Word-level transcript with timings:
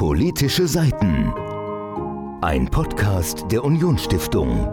Politische 0.00 0.66
Seiten. 0.66 1.30
Ein 2.40 2.70
Podcast 2.70 3.44
der 3.50 3.62
Unionsstiftung. 3.62 4.64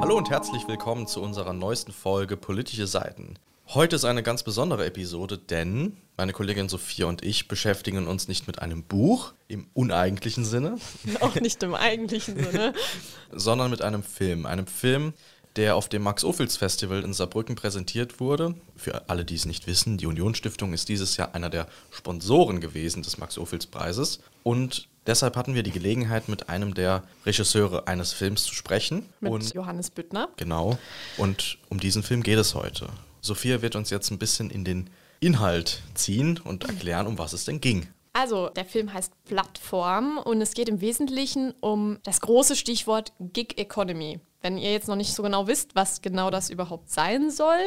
Hallo 0.00 0.18
und 0.18 0.28
herzlich 0.28 0.66
willkommen 0.66 1.06
zu 1.06 1.22
unserer 1.22 1.52
neuesten 1.52 1.92
Folge 1.92 2.36
Politische 2.36 2.88
Seiten. 2.88 3.34
Heute 3.68 3.94
ist 3.94 4.04
eine 4.04 4.24
ganz 4.24 4.42
besondere 4.42 4.86
Episode, 4.86 5.38
denn 5.38 5.96
meine 6.16 6.32
Kollegin 6.32 6.68
Sophia 6.68 7.06
und 7.06 7.24
ich 7.24 7.46
beschäftigen 7.46 8.08
uns 8.08 8.26
nicht 8.26 8.48
mit 8.48 8.58
einem 8.58 8.82
Buch 8.82 9.34
im 9.46 9.68
uneigentlichen 9.72 10.44
Sinne. 10.44 10.78
Auch 11.20 11.36
nicht 11.36 11.62
im 11.62 11.76
eigentlichen 11.76 12.36
Sinne. 12.36 12.74
sondern 13.30 13.70
mit 13.70 13.82
einem 13.82 14.02
Film. 14.02 14.46
Einem 14.46 14.66
Film, 14.66 15.12
der 15.56 15.76
auf 15.76 15.88
dem 15.88 16.02
Max-Ophüls-Festival 16.02 17.02
in 17.02 17.12
Saarbrücken 17.12 17.54
präsentiert 17.54 18.18
wurde. 18.20 18.54
Für 18.76 19.08
alle, 19.08 19.24
die 19.24 19.36
es 19.36 19.44
nicht 19.44 19.66
wissen, 19.66 19.98
die 19.98 20.06
Union-Stiftung 20.06 20.72
ist 20.72 20.88
dieses 20.88 21.16
Jahr 21.16 21.34
einer 21.34 21.50
der 21.50 21.68
Sponsoren 21.90 22.60
gewesen 22.60 23.02
des 23.02 23.18
Max-Ophüls-Preises. 23.18 24.20
Und 24.42 24.88
deshalb 25.06 25.36
hatten 25.36 25.54
wir 25.54 25.62
die 25.62 25.70
Gelegenheit, 25.70 26.28
mit 26.28 26.48
einem 26.48 26.74
der 26.74 27.04
Regisseure 27.24 27.86
eines 27.86 28.12
Films 28.12 28.44
zu 28.44 28.54
sprechen. 28.54 29.08
Mit 29.20 29.32
und 29.32 29.54
Johannes 29.54 29.90
Büttner. 29.90 30.28
Genau. 30.36 30.78
Und 31.18 31.58
um 31.68 31.78
diesen 31.78 32.02
Film 32.02 32.22
geht 32.22 32.38
es 32.38 32.54
heute. 32.54 32.88
Sophia 33.20 33.62
wird 33.62 33.76
uns 33.76 33.90
jetzt 33.90 34.10
ein 34.10 34.18
bisschen 34.18 34.50
in 34.50 34.64
den 34.64 34.90
Inhalt 35.20 35.82
ziehen 35.94 36.40
und 36.42 36.64
erklären, 36.64 37.06
um 37.06 37.16
was 37.16 37.32
es 37.32 37.44
denn 37.44 37.60
ging. 37.60 37.88
Also, 38.12 38.48
der 38.48 38.64
Film 38.64 38.92
heißt 38.92 39.12
Plattform 39.24 40.18
und 40.18 40.40
es 40.40 40.52
geht 40.54 40.68
im 40.68 40.80
Wesentlichen 40.80 41.52
um 41.60 41.98
das 42.04 42.20
große 42.20 42.54
Stichwort 42.54 43.12
Gig 43.18 43.58
Economy. 43.58 44.20
Wenn 44.44 44.58
ihr 44.58 44.72
jetzt 44.72 44.88
noch 44.88 44.96
nicht 44.96 45.14
so 45.14 45.22
genau 45.22 45.46
wisst, 45.46 45.74
was 45.74 46.02
genau 46.02 46.28
das 46.28 46.50
überhaupt 46.50 46.90
sein 46.90 47.30
soll, 47.30 47.64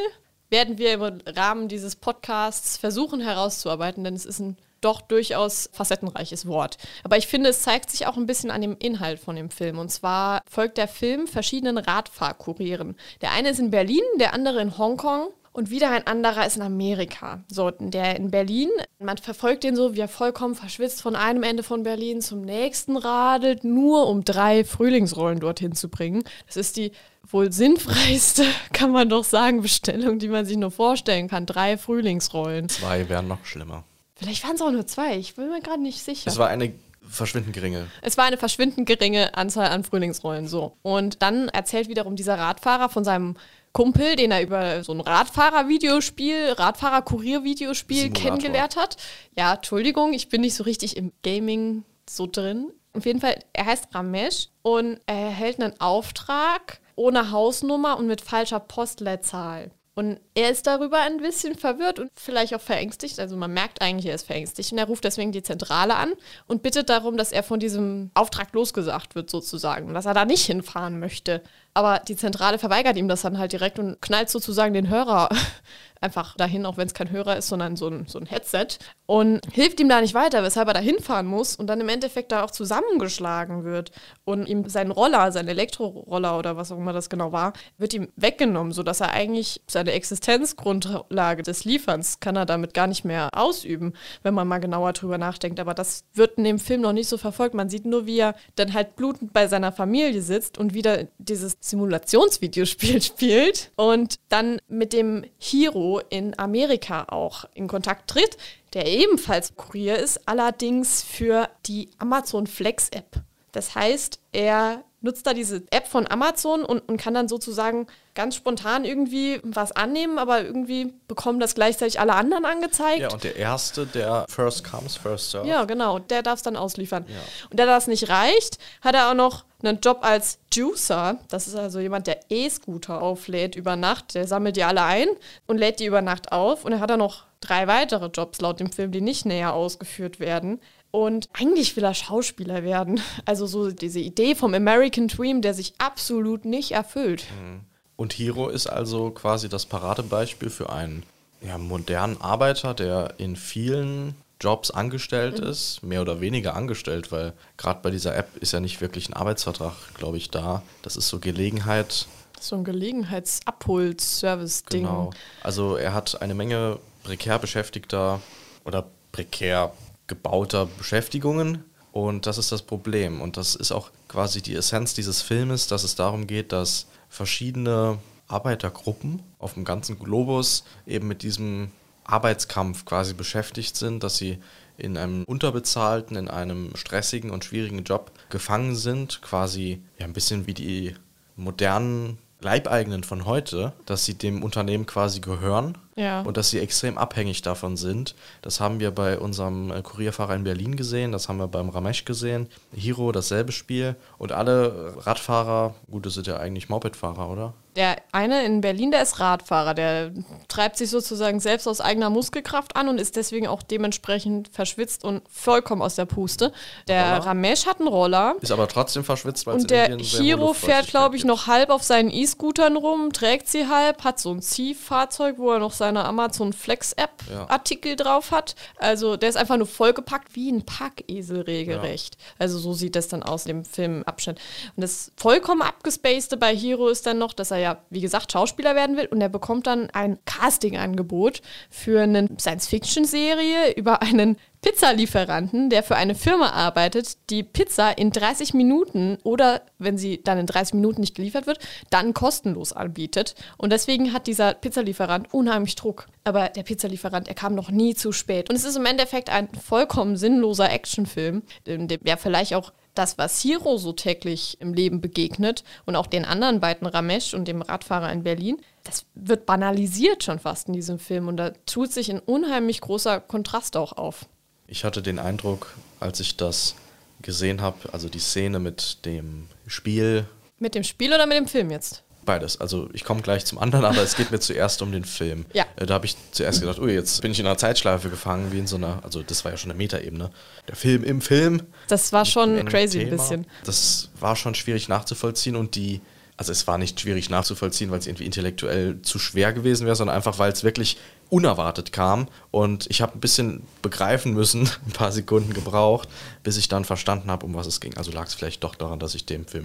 werden 0.48 0.78
wir 0.78 0.92
im 0.94 1.02
Rahmen 1.26 1.66
dieses 1.66 1.96
Podcasts 1.96 2.76
versuchen 2.76 3.20
herauszuarbeiten, 3.20 4.04
denn 4.04 4.14
es 4.14 4.24
ist 4.24 4.38
ein 4.38 4.56
doch 4.80 5.00
durchaus 5.00 5.68
facettenreiches 5.72 6.46
Wort. 6.46 6.78
Aber 7.02 7.16
ich 7.16 7.26
finde, 7.26 7.50
es 7.50 7.62
zeigt 7.62 7.90
sich 7.90 8.06
auch 8.06 8.16
ein 8.16 8.26
bisschen 8.26 8.52
an 8.52 8.60
dem 8.60 8.76
Inhalt 8.78 9.18
von 9.18 9.34
dem 9.34 9.50
Film. 9.50 9.76
Und 9.80 9.88
zwar 9.88 10.40
folgt 10.48 10.78
der 10.78 10.86
Film 10.86 11.26
verschiedenen 11.26 11.78
Radfahrkurieren. 11.78 12.96
Der 13.22 13.32
eine 13.32 13.50
ist 13.50 13.58
in 13.58 13.72
Berlin, 13.72 14.04
der 14.20 14.32
andere 14.32 14.60
in 14.60 14.78
Hongkong 14.78 15.30
und 15.58 15.70
wieder 15.70 15.90
ein 15.90 16.06
anderer 16.06 16.46
ist 16.46 16.56
in 16.56 16.62
Amerika. 16.62 17.42
So, 17.50 17.72
der 17.72 18.14
in 18.14 18.30
Berlin, 18.30 18.68
man 19.00 19.18
verfolgt 19.18 19.64
den 19.64 19.74
so, 19.74 19.96
wie 19.96 20.00
er 20.00 20.06
vollkommen 20.06 20.54
verschwitzt 20.54 21.02
von 21.02 21.16
einem 21.16 21.42
Ende 21.42 21.64
von 21.64 21.82
Berlin 21.82 22.20
zum 22.20 22.42
nächsten 22.42 22.96
radelt, 22.96 23.64
nur 23.64 24.06
um 24.06 24.24
drei 24.24 24.64
Frühlingsrollen 24.64 25.40
dorthin 25.40 25.74
zu 25.74 25.88
bringen. 25.88 26.22
Das 26.46 26.56
ist 26.56 26.76
die 26.76 26.92
wohl 27.28 27.52
sinnfreiste, 27.52 28.46
kann 28.72 28.92
man 28.92 29.08
doch 29.08 29.24
sagen, 29.24 29.60
Bestellung, 29.60 30.20
die 30.20 30.28
man 30.28 30.46
sich 30.46 30.56
nur 30.56 30.70
vorstellen 30.70 31.26
kann. 31.26 31.44
Drei 31.44 31.76
Frühlingsrollen. 31.76 32.68
Zwei 32.68 33.08
wären 33.08 33.26
noch 33.26 33.44
schlimmer. 33.44 33.82
Vielleicht 34.14 34.44
waren 34.44 34.54
es 34.54 34.62
auch 34.62 34.70
nur 34.70 34.86
zwei, 34.86 35.16
ich 35.16 35.34
bin 35.34 35.48
mir 35.48 35.60
gerade 35.60 35.82
nicht 35.82 36.04
sicher. 36.04 36.30
Es 36.30 36.38
war 36.38 36.46
eine 36.46 36.72
verschwindend 37.08 37.54
geringe. 37.54 37.88
Es 38.02 38.16
war 38.16 38.26
eine 38.26 38.36
verschwindend 38.36 38.86
geringe 38.86 39.36
Anzahl 39.36 39.68
an 39.68 39.82
Frühlingsrollen, 39.82 40.46
so. 40.46 40.76
Und 40.82 41.22
dann 41.22 41.48
erzählt 41.48 41.88
wiederum 41.88 42.16
dieser 42.16 42.38
Radfahrer 42.38 42.88
von 42.88 43.04
seinem 43.04 43.34
Kumpel, 43.78 44.16
den 44.16 44.32
er 44.32 44.42
über 44.42 44.82
so 44.82 44.92
ein 44.92 45.00
Radfahrer-Videospiel, 45.00 46.50
Radfahrer-Kurier-Videospiel 46.50 48.10
kennengelernt 48.10 48.74
hat. 48.74 48.96
Ja, 49.36 49.54
Entschuldigung, 49.54 50.14
ich 50.14 50.28
bin 50.28 50.40
nicht 50.40 50.56
so 50.56 50.64
richtig 50.64 50.96
im 50.96 51.12
Gaming 51.22 51.84
so 52.10 52.26
drin. 52.26 52.72
Auf 52.92 53.06
jeden 53.06 53.20
Fall, 53.20 53.38
er 53.52 53.66
heißt 53.66 53.94
Ramesh 53.94 54.48
und 54.62 54.98
er 55.06 55.26
erhält 55.26 55.62
einen 55.62 55.80
Auftrag 55.80 56.80
ohne 56.96 57.30
Hausnummer 57.30 57.96
und 57.98 58.08
mit 58.08 58.20
falscher 58.20 58.58
Postleitzahl. 58.58 59.70
Und 59.98 60.20
er 60.34 60.50
ist 60.50 60.68
darüber 60.68 61.00
ein 61.00 61.16
bisschen 61.16 61.56
verwirrt 61.56 61.98
und 61.98 62.10
vielleicht 62.14 62.54
auch 62.54 62.60
verängstigt. 62.60 63.18
Also 63.18 63.36
man 63.36 63.52
merkt 63.52 63.82
eigentlich, 63.82 64.06
er 64.06 64.14
ist 64.14 64.28
verängstigt. 64.28 64.70
Und 64.70 64.78
er 64.78 64.86
ruft 64.86 65.02
deswegen 65.02 65.32
die 65.32 65.42
Zentrale 65.42 65.96
an 65.96 66.12
und 66.46 66.62
bittet 66.62 66.88
darum, 66.88 67.16
dass 67.16 67.32
er 67.32 67.42
von 67.42 67.58
diesem 67.58 68.12
Auftrag 68.14 68.52
losgesagt 68.52 69.16
wird, 69.16 69.28
sozusagen. 69.28 69.92
Dass 69.94 70.06
er 70.06 70.14
da 70.14 70.24
nicht 70.24 70.46
hinfahren 70.46 71.00
möchte. 71.00 71.42
Aber 71.78 72.00
die 72.00 72.16
Zentrale 72.16 72.58
verweigert 72.58 72.96
ihm 72.96 73.06
das 73.06 73.22
dann 73.22 73.38
halt 73.38 73.52
direkt 73.52 73.78
und 73.78 74.02
knallt 74.02 74.30
sozusagen 74.30 74.74
den 74.74 74.88
Hörer 74.88 75.28
einfach 76.00 76.36
dahin, 76.36 76.66
auch 76.66 76.76
wenn 76.76 76.86
es 76.86 76.94
kein 76.94 77.10
Hörer 77.10 77.36
ist, 77.36 77.48
sondern 77.48 77.76
so 77.76 77.88
ein, 77.88 78.06
so 78.06 78.18
ein 78.18 78.26
Headset. 78.26 78.66
Und 79.06 79.40
hilft 79.52 79.80
ihm 79.80 79.88
da 79.88 80.00
nicht 80.00 80.14
weiter, 80.14 80.42
weshalb 80.42 80.68
er 80.68 80.74
da 80.74 80.80
hinfahren 80.80 81.26
muss 81.26 81.56
und 81.56 81.66
dann 81.66 81.80
im 81.80 81.88
Endeffekt 81.88 82.30
da 82.30 82.44
auch 82.44 82.50
zusammengeschlagen 82.50 83.64
wird. 83.64 83.90
Und 84.24 84.46
ihm 84.46 84.68
sein 84.68 84.90
Roller, 84.90 85.32
sein 85.32 85.48
Elektroroller 85.48 86.38
oder 86.38 86.56
was 86.56 86.70
auch 86.70 86.76
immer 86.76 86.92
das 86.92 87.08
genau 87.08 87.32
war, 87.32 87.52
wird 87.78 87.94
ihm 87.94 88.08
weggenommen, 88.16 88.72
sodass 88.72 89.00
er 89.00 89.12
eigentlich 89.12 89.62
seine 89.66 89.92
Existenzgrundlage 89.92 91.42
des 91.42 91.64
Lieferns 91.64 92.20
kann 92.20 92.36
er 92.36 92.46
damit 92.46 92.74
gar 92.74 92.86
nicht 92.86 93.04
mehr 93.04 93.30
ausüben, 93.32 93.94
wenn 94.22 94.34
man 94.34 94.46
mal 94.46 94.58
genauer 94.58 94.92
drüber 94.92 95.18
nachdenkt. 95.18 95.58
Aber 95.58 95.74
das 95.74 96.04
wird 96.12 96.38
in 96.38 96.44
dem 96.44 96.58
Film 96.58 96.82
noch 96.82 96.92
nicht 96.92 97.08
so 97.08 97.18
verfolgt. 97.18 97.54
Man 97.54 97.70
sieht 97.70 97.86
nur, 97.86 98.06
wie 98.06 98.18
er 98.18 98.34
dann 98.56 98.74
halt 98.74 98.96
blutend 98.96 99.32
bei 99.32 99.48
seiner 99.48 99.72
Familie 99.72 100.22
sitzt 100.22 100.58
und 100.58 100.74
wieder 100.74 101.04
dieses 101.18 101.60
Simulationsvideospiel 101.68 103.02
spielt 103.02 103.70
und 103.76 104.16
dann 104.28 104.60
mit 104.68 104.92
dem 104.92 105.24
Hero 105.38 106.00
in 106.10 106.38
Amerika 106.38 107.04
auch 107.08 107.44
in 107.54 107.68
Kontakt 107.68 108.10
tritt, 108.10 108.36
der 108.74 108.86
ebenfalls 108.86 109.54
Kurier 109.56 109.96
ist, 109.96 110.28
allerdings 110.28 111.02
für 111.02 111.48
die 111.66 111.90
Amazon 111.98 112.46
Flex 112.46 112.88
App. 112.90 113.22
Das 113.52 113.74
heißt, 113.74 114.20
er 114.32 114.84
nutzt 115.00 115.26
da 115.26 115.34
diese 115.34 115.62
App 115.70 115.86
von 115.86 116.10
Amazon 116.10 116.64
und, 116.64 116.80
und 116.80 116.96
kann 116.96 117.14
dann 117.14 117.28
sozusagen 117.28 117.86
ganz 118.14 118.34
spontan 118.34 118.84
irgendwie 118.84 119.40
was 119.44 119.72
annehmen, 119.72 120.18
aber 120.18 120.42
irgendwie 120.42 120.92
bekommen 121.06 121.38
das 121.38 121.54
gleichzeitig 121.54 122.00
alle 122.00 122.14
anderen 122.14 122.44
angezeigt. 122.44 123.00
Ja, 123.00 123.12
und 123.12 123.22
der 123.22 123.36
Erste, 123.36 123.86
der 123.86 124.26
First 124.28 124.64
Comes, 124.64 124.96
First 124.96 125.30
Serve. 125.30 125.46
Ja, 125.46 125.64
genau, 125.64 126.00
der 126.00 126.22
darf 126.22 126.38
es 126.38 126.42
dann 126.42 126.56
ausliefern. 126.56 127.04
Ja. 127.08 127.14
Und 127.50 127.60
da 127.60 127.66
das 127.66 127.86
nicht 127.86 128.08
reicht, 128.08 128.58
hat 128.80 128.94
er 128.96 129.10
auch 129.10 129.14
noch 129.14 129.44
einen 129.62 129.80
Job 129.80 129.98
als 130.02 130.38
Juicer. 130.52 131.18
Das 131.28 131.46
ist 131.46 131.56
also 131.56 131.80
jemand, 131.80 132.06
der 132.06 132.20
E-Scooter 132.28 133.00
auflädt 133.02 133.56
über 133.56 133.76
Nacht. 133.76 134.14
Der 134.14 134.26
sammelt 134.26 134.56
die 134.56 134.64
alle 134.64 134.82
ein 134.82 135.08
und 135.46 135.58
lädt 135.58 135.80
die 135.80 135.86
über 135.86 136.02
Nacht 136.02 136.32
auf. 136.32 136.64
Und 136.64 136.72
er 136.72 136.80
hat 136.80 136.90
dann 136.90 136.98
noch 136.98 137.24
drei 137.40 137.66
weitere 137.66 138.06
Jobs 138.06 138.40
laut 138.40 138.60
dem 138.60 138.72
Film, 138.72 138.92
die 138.92 139.00
nicht 139.00 139.26
näher 139.26 139.54
ausgeführt 139.54 140.20
werden. 140.20 140.60
Und 140.90 141.28
eigentlich 141.32 141.76
will 141.76 141.84
er 141.84 141.94
Schauspieler 141.94 142.62
werden. 142.62 143.00
Also 143.24 143.46
so 143.46 143.70
diese 143.70 144.00
Idee 144.00 144.34
vom 144.34 144.52
American 144.54 145.08
Dream, 145.08 145.42
der 145.42 145.54
sich 145.54 145.74
absolut 145.78 146.44
nicht 146.44 146.72
erfüllt. 146.72 147.24
Mhm. 147.40 147.60
Und 147.96 148.12
Hiro 148.12 148.48
ist 148.48 148.68
also 148.68 149.10
quasi 149.10 149.48
das 149.48 149.66
Paradebeispiel 149.66 150.50
für 150.50 150.70
einen 150.70 151.02
ja, 151.40 151.58
modernen 151.58 152.20
Arbeiter, 152.20 152.74
der 152.74 153.14
in 153.18 153.36
vielen 153.36 154.14
Jobs 154.40 154.70
angestellt 154.70 155.40
mhm. 155.40 155.48
ist, 155.48 155.82
mehr 155.82 156.02
oder 156.02 156.20
weniger 156.20 156.54
angestellt, 156.54 157.10
weil 157.10 157.32
gerade 157.56 157.80
bei 157.82 157.90
dieser 157.90 158.16
App 158.16 158.36
ist 158.36 158.52
ja 158.52 158.60
nicht 158.60 158.80
wirklich 158.80 159.08
ein 159.08 159.14
Arbeitsvertrag, 159.14 159.74
glaube 159.94 160.16
ich, 160.16 160.30
da. 160.30 160.62
Das 160.82 160.96
ist 160.96 161.08
so 161.08 161.18
Gelegenheit. 161.18 162.06
So 162.38 162.54
ein 162.54 162.62
Gelegenheitsabhol-Service-Ding. 162.62 164.84
Genau. 164.84 165.10
Also 165.42 165.74
er 165.74 165.92
hat 165.92 166.22
eine 166.22 166.34
Menge 166.34 166.78
prekär 167.02 167.40
Beschäftigter 167.40 168.20
oder 168.64 168.86
prekär 169.10 169.72
gebauter 170.08 170.66
Beschäftigungen. 170.66 171.64
Und 171.92 172.26
das 172.26 172.38
ist 172.38 172.52
das 172.52 172.62
Problem. 172.62 173.20
Und 173.20 173.36
das 173.36 173.54
ist 173.54 173.72
auch 173.72 173.90
quasi 174.08 174.42
die 174.42 174.54
Essenz 174.54 174.94
dieses 174.94 175.22
Filmes, 175.22 175.68
dass 175.68 175.84
es 175.84 175.94
darum 175.94 176.26
geht, 176.26 176.52
dass 176.52 176.86
verschiedene 177.08 177.98
Arbeitergruppen 178.26 179.22
auf 179.38 179.54
dem 179.54 179.64
ganzen 179.64 179.98
Globus 179.98 180.64
eben 180.86 181.08
mit 181.08 181.22
diesem 181.22 181.70
Arbeitskampf 182.04 182.84
quasi 182.84 183.14
beschäftigt 183.14 183.76
sind, 183.76 184.02
dass 184.02 184.16
sie 184.16 184.38
in 184.76 184.96
einem 184.96 185.24
unterbezahlten, 185.24 186.16
in 186.16 186.28
einem 186.28 186.74
stressigen 186.76 187.30
und 187.30 187.44
schwierigen 187.44 187.84
Job 187.84 188.12
gefangen 188.30 188.76
sind, 188.76 189.20
quasi 189.22 189.82
ja 189.98 190.04
ein 190.06 190.12
bisschen 190.12 190.46
wie 190.46 190.54
die 190.54 190.94
modernen 191.36 192.18
Leibeigenen 192.40 193.02
von 193.02 193.24
heute, 193.24 193.72
dass 193.86 194.04
sie 194.04 194.14
dem 194.14 194.42
Unternehmen 194.42 194.86
quasi 194.86 195.20
gehören 195.20 195.76
ja. 195.98 196.22
und 196.22 196.36
dass 196.36 196.50
sie 196.50 196.60
extrem 196.60 196.96
abhängig 196.96 197.42
davon 197.42 197.76
sind. 197.76 198.14
Das 198.40 198.60
haben 198.60 198.80
wir 198.80 198.92
bei 198.92 199.18
unserem 199.18 199.70
äh, 199.70 199.82
Kurierfahrer 199.82 200.34
in 200.34 200.44
Berlin 200.44 200.76
gesehen, 200.76 201.12
das 201.12 201.28
haben 201.28 201.38
wir 201.38 201.48
beim 201.48 201.68
Ramesh 201.68 202.04
gesehen. 202.04 202.48
Hiro 202.72 203.12
dasselbe 203.12 203.52
Spiel 203.52 203.96
und 204.16 204.32
alle 204.32 204.94
Radfahrer, 205.04 205.74
gut, 205.90 206.06
das 206.06 206.14
sind 206.14 206.26
ja 206.26 206.38
eigentlich 206.38 206.68
Mopedfahrer, 206.68 207.28
oder? 207.28 207.54
Der 207.78 207.96
eine 208.10 208.44
in 208.44 208.60
Berlin, 208.60 208.90
der 208.90 209.02
ist 209.02 209.20
Radfahrer, 209.20 209.72
der 209.72 210.10
treibt 210.48 210.76
sich 210.76 210.90
sozusagen 210.90 211.38
selbst 211.38 211.68
aus 211.68 211.80
eigener 211.80 212.10
Muskelkraft 212.10 212.74
an 212.74 212.88
und 212.88 213.00
ist 213.00 213.14
deswegen 213.14 213.46
auch 213.46 213.62
dementsprechend 213.62 214.48
verschwitzt 214.48 215.04
und 215.04 215.22
vollkommen 215.30 215.80
aus 215.80 215.94
der 215.94 216.04
Puste. 216.04 216.52
Der 216.88 217.04
Roller. 217.04 217.26
Ramesh 217.26 217.66
hat 217.66 217.78
einen 217.78 217.86
Roller. 217.86 218.34
Ist 218.40 218.50
aber 218.50 218.66
trotzdem 218.66 219.04
verschwitzt, 219.04 219.46
weil 219.46 219.54
Und 219.54 219.70
der 219.70 219.96
Hiro 219.96 220.54
fährt, 220.54 220.88
glaube 220.88 221.14
ich, 221.16 221.24
noch 221.24 221.46
halb 221.46 221.70
auf 221.70 221.84
seinen 221.84 222.10
E-Scootern 222.10 222.76
rum, 222.76 223.12
trägt 223.12 223.48
sie 223.48 223.68
halb, 223.68 224.02
hat 224.02 224.18
so 224.18 224.32
ein 224.32 224.42
Ziehfahrzeug, 224.42 225.38
wo 225.38 225.52
er 225.52 225.60
noch 225.60 225.72
seine 225.72 226.04
Amazon 226.04 226.52
Flex 226.52 226.94
App 226.94 227.12
ja. 227.30 227.48
Artikel 227.48 227.94
drauf 227.94 228.32
hat. 228.32 228.56
Also 228.78 229.16
der 229.16 229.28
ist 229.28 229.36
einfach 229.36 229.56
nur 229.56 229.68
vollgepackt 229.68 230.34
wie 230.34 230.50
ein 230.50 230.66
Packesel 230.66 231.42
regelrecht. 231.42 232.16
Ja. 232.16 232.34
Also 232.40 232.58
so 232.58 232.72
sieht 232.72 232.96
das 232.96 233.06
dann 233.06 233.22
aus 233.22 233.46
in 233.46 233.58
dem 233.58 233.64
Filmabschnitt. 233.64 234.40
Und 234.74 234.80
das 234.80 235.12
vollkommen 235.16 235.62
abgespacede 235.62 236.36
bei 236.36 236.56
Hiro 236.56 236.88
ist 236.88 237.06
dann 237.06 237.18
noch, 237.18 237.32
dass 237.32 237.52
er 237.52 237.58
ja 237.58 237.67
ja, 237.68 237.82
wie 237.90 238.00
gesagt, 238.00 238.32
Schauspieler 238.32 238.74
werden 238.74 238.96
will 238.96 239.06
und 239.06 239.20
er 239.20 239.28
bekommt 239.28 239.66
dann 239.66 239.90
ein 239.90 240.18
Casting-Angebot 240.24 241.42
für 241.68 242.02
eine 242.02 242.28
Science-Fiction-Serie 242.38 243.72
über 243.76 244.00
einen 244.00 244.36
Pizzalieferanten, 244.62 245.70
der 245.70 245.82
für 245.82 245.96
eine 245.96 246.14
Firma 246.14 246.50
arbeitet, 246.50 247.30
die 247.30 247.42
Pizza 247.42 247.96
in 247.96 248.10
30 248.10 248.54
Minuten 248.54 249.18
oder 249.22 249.62
wenn 249.78 249.98
sie 249.98 250.22
dann 250.22 250.38
in 250.38 250.46
30 250.46 250.74
Minuten 250.74 251.00
nicht 251.00 251.14
geliefert 251.14 251.46
wird, 251.46 251.58
dann 251.90 252.14
kostenlos 252.14 252.72
anbietet. 252.72 253.34
Und 253.56 253.70
deswegen 253.70 254.12
hat 254.12 254.26
dieser 254.26 254.54
Pizzalieferant 254.54 255.32
unheimlich 255.32 255.76
Druck. 255.76 256.08
Aber 256.24 256.48
der 256.48 256.62
Pizzalieferant, 256.62 257.28
er 257.28 257.34
kam 257.34 257.54
noch 257.54 257.70
nie 257.70 257.94
zu 257.94 258.10
spät. 258.12 258.50
Und 258.50 258.56
es 258.56 258.64
ist 258.64 258.76
im 258.76 258.86
Endeffekt 258.86 259.30
ein 259.30 259.48
vollkommen 259.54 260.16
sinnloser 260.16 260.72
Actionfilm, 260.72 261.42
der 261.66 262.16
vielleicht 262.16 262.54
auch 262.54 262.72
das, 262.98 263.16
was 263.16 263.40
Hiro 263.40 263.78
so 263.78 263.92
täglich 263.92 264.60
im 264.60 264.74
Leben 264.74 265.00
begegnet 265.00 265.64
und 265.86 265.96
auch 265.96 266.06
den 266.06 266.24
anderen 266.24 266.60
beiden 266.60 266.86
Ramesh 266.86 267.32
und 267.34 267.46
dem 267.46 267.62
Radfahrer 267.62 268.12
in 268.12 268.24
Berlin, 268.24 268.58
das 268.84 269.04
wird 269.14 269.46
banalisiert 269.46 270.24
schon 270.24 270.38
fast 270.38 270.68
in 270.68 270.74
diesem 270.74 270.98
Film 270.98 271.28
und 271.28 271.36
da 271.36 271.50
tut 271.66 271.92
sich 271.92 272.10
ein 272.10 272.18
unheimlich 272.18 272.80
großer 272.80 273.20
Kontrast 273.20 273.76
auch 273.76 273.92
auf. 273.92 274.26
Ich 274.66 274.84
hatte 274.84 275.00
den 275.00 275.18
Eindruck, 275.18 275.74
als 276.00 276.20
ich 276.20 276.36
das 276.36 276.74
gesehen 277.22 277.60
habe, 277.60 277.92
also 277.92 278.08
die 278.08 278.18
Szene 278.18 278.58
mit 278.58 279.04
dem 279.04 279.48
Spiel. 279.66 280.26
Mit 280.58 280.74
dem 280.74 280.84
Spiel 280.84 281.12
oder 281.12 281.26
mit 281.26 281.36
dem 281.36 281.46
Film 281.46 281.70
jetzt? 281.70 282.02
Beides. 282.28 282.60
Also 282.60 282.90
ich 282.92 283.04
komme 283.04 283.22
gleich 283.22 283.46
zum 283.46 283.58
anderen, 283.58 283.86
aber 283.86 284.02
es 284.02 284.14
geht 284.14 284.30
mir 284.30 284.38
zuerst 284.40 284.82
um 284.82 284.92
den 284.92 285.04
Film. 285.04 285.46
Ja. 285.54 285.64
Äh, 285.76 285.86
da 285.86 285.94
habe 285.94 286.04
ich 286.04 286.14
zuerst 286.30 286.60
gedacht, 286.60 286.78
oh, 286.78 286.86
jetzt 286.86 287.22
bin 287.22 287.32
ich 287.32 287.40
in 287.40 287.46
einer 287.46 287.56
Zeitschleife 287.56 288.10
gefangen, 288.10 288.52
wie 288.52 288.58
in 288.58 288.66
so 288.66 288.76
einer, 288.76 289.00
also 289.02 289.22
das 289.22 289.46
war 289.46 289.52
ja 289.52 289.56
schon 289.56 289.70
eine 289.70 289.78
Metaebene. 289.78 290.30
Der 290.68 290.76
Film 290.76 291.04
im 291.04 291.22
Film. 291.22 291.62
Das 291.88 292.12
war 292.12 292.26
schon 292.26 292.62
crazy 292.66 292.98
Thema. 292.98 293.12
ein 293.12 293.16
bisschen. 293.16 293.46
Das 293.64 294.10
war 294.20 294.36
schon 294.36 294.54
schwierig 294.54 294.90
nachzuvollziehen 294.90 295.56
und 295.56 295.74
die, 295.74 296.02
also 296.36 296.52
es 296.52 296.66
war 296.66 296.76
nicht 296.76 297.00
schwierig 297.00 297.30
nachzuvollziehen, 297.30 297.90
weil 297.90 298.00
es 298.00 298.06
irgendwie 298.06 298.26
intellektuell 298.26 299.00
zu 299.00 299.18
schwer 299.18 299.54
gewesen 299.54 299.86
wäre, 299.86 299.96
sondern 299.96 300.14
einfach, 300.14 300.38
weil 300.38 300.52
es 300.52 300.62
wirklich 300.62 300.98
unerwartet 301.30 301.92
kam. 301.92 302.28
Und 302.50 302.86
ich 302.90 303.02
habe 303.02 303.16
ein 303.16 303.20
bisschen 303.20 303.62
begreifen 303.82 304.34
müssen, 304.34 304.68
ein 304.86 304.92
paar 304.92 305.12
Sekunden 305.12 305.52
gebraucht, 305.52 306.08
bis 306.42 306.56
ich 306.56 306.68
dann 306.68 306.84
verstanden 306.84 307.30
habe, 307.30 307.46
um 307.46 307.54
was 307.54 307.66
es 307.66 307.80
ging. 307.80 307.96
Also 307.96 308.10
lag 308.10 308.26
es 308.26 308.34
vielleicht 308.34 308.64
doch 308.64 308.74
daran, 308.74 308.98
dass 308.98 309.14
ich 309.14 309.26
dem 309.26 309.46
Film 309.46 309.64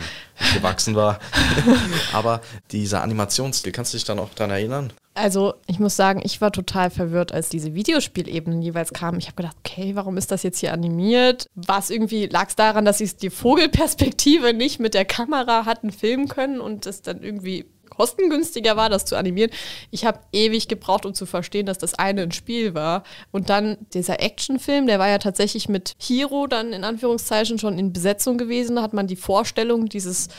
gewachsen 0.54 0.96
war. 0.96 1.20
Aber 2.14 2.42
dieser 2.72 3.02
Animationsstil, 3.02 3.72
kannst 3.72 3.94
du 3.94 3.98
dich 3.98 4.06
dann 4.06 4.20
auch 4.20 4.30
daran 4.36 4.52
erinnern? 4.52 4.94
Also 5.16 5.54
ich 5.68 5.80
muss 5.80 5.96
sagen, 5.96 6.22
ich 6.24 6.42
war 6.42 6.52
total 6.52 6.90
verwirrt, 6.90 7.32
als 7.32 7.50
diese 7.50 7.76
Videospielebenen 7.76 8.64
jeweils 8.64 8.94
kamen. 8.94 9.20
Ich 9.20 9.28
habe 9.28 9.36
gedacht, 9.36 9.58
okay, 9.60 9.96
warum 9.96 10.18
ist 10.18 10.32
das 10.32 10.42
jetzt 10.42 10.60
hier 10.60 10.74
animiert? 10.74 11.46
Was 11.54 11.92
irgendwie 11.92 12.26
lag 12.26 12.50
es 12.50 12.56
daran, 12.56 12.84
dass 12.84 12.98
sie 12.98 13.16
die 13.16 13.30
Vogelperspektive 13.30 14.54
nicht 14.54 14.80
mit 14.80 14.96
der 14.96 15.06
Kamera 15.06 15.66
hatten 15.66 15.92
filmen 15.92 16.28
können 16.28 16.60
und 16.60 16.88
es 16.88 17.04
dann 17.04 17.22
irgendwie 17.22 17.66
kostengünstiger 17.96 18.76
war, 18.76 18.90
das 18.90 19.06
zu 19.06 19.16
animieren. 19.16 19.52
Ich 19.92 20.06
habe 20.06 20.20
ewig 20.32 20.68
gebraucht, 20.68 21.06
um 21.06 21.14
zu 21.14 21.26
verstehen, 21.26 21.66
dass 21.66 21.78
das 21.78 21.94
eine 21.96 22.24
ein 22.24 22.32
Spiel 22.32 22.74
war. 22.74 23.04
Und 23.32 23.50
dann 23.50 23.78
dieser 23.94 24.22
Actionfilm, 24.22 24.88
der 24.88 25.00
war 25.00 25.10
ja 25.10 25.18
tatsächlich 25.18 25.70
mit 25.70 25.94
Hiro 25.98 26.48
dann 26.48 26.74
in 26.74 26.84
Anführungszeichen 26.84 27.60
schon 27.60 27.78
in 27.78 27.94
Besetzung 27.94 28.38
gewesen. 28.38 28.76
Da 28.76 28.82
hat 28.82 28.94
man 28.94 29.08
die 29.08 29.16
Vorstellung 29.16 29.88
dieses 29.88 30.30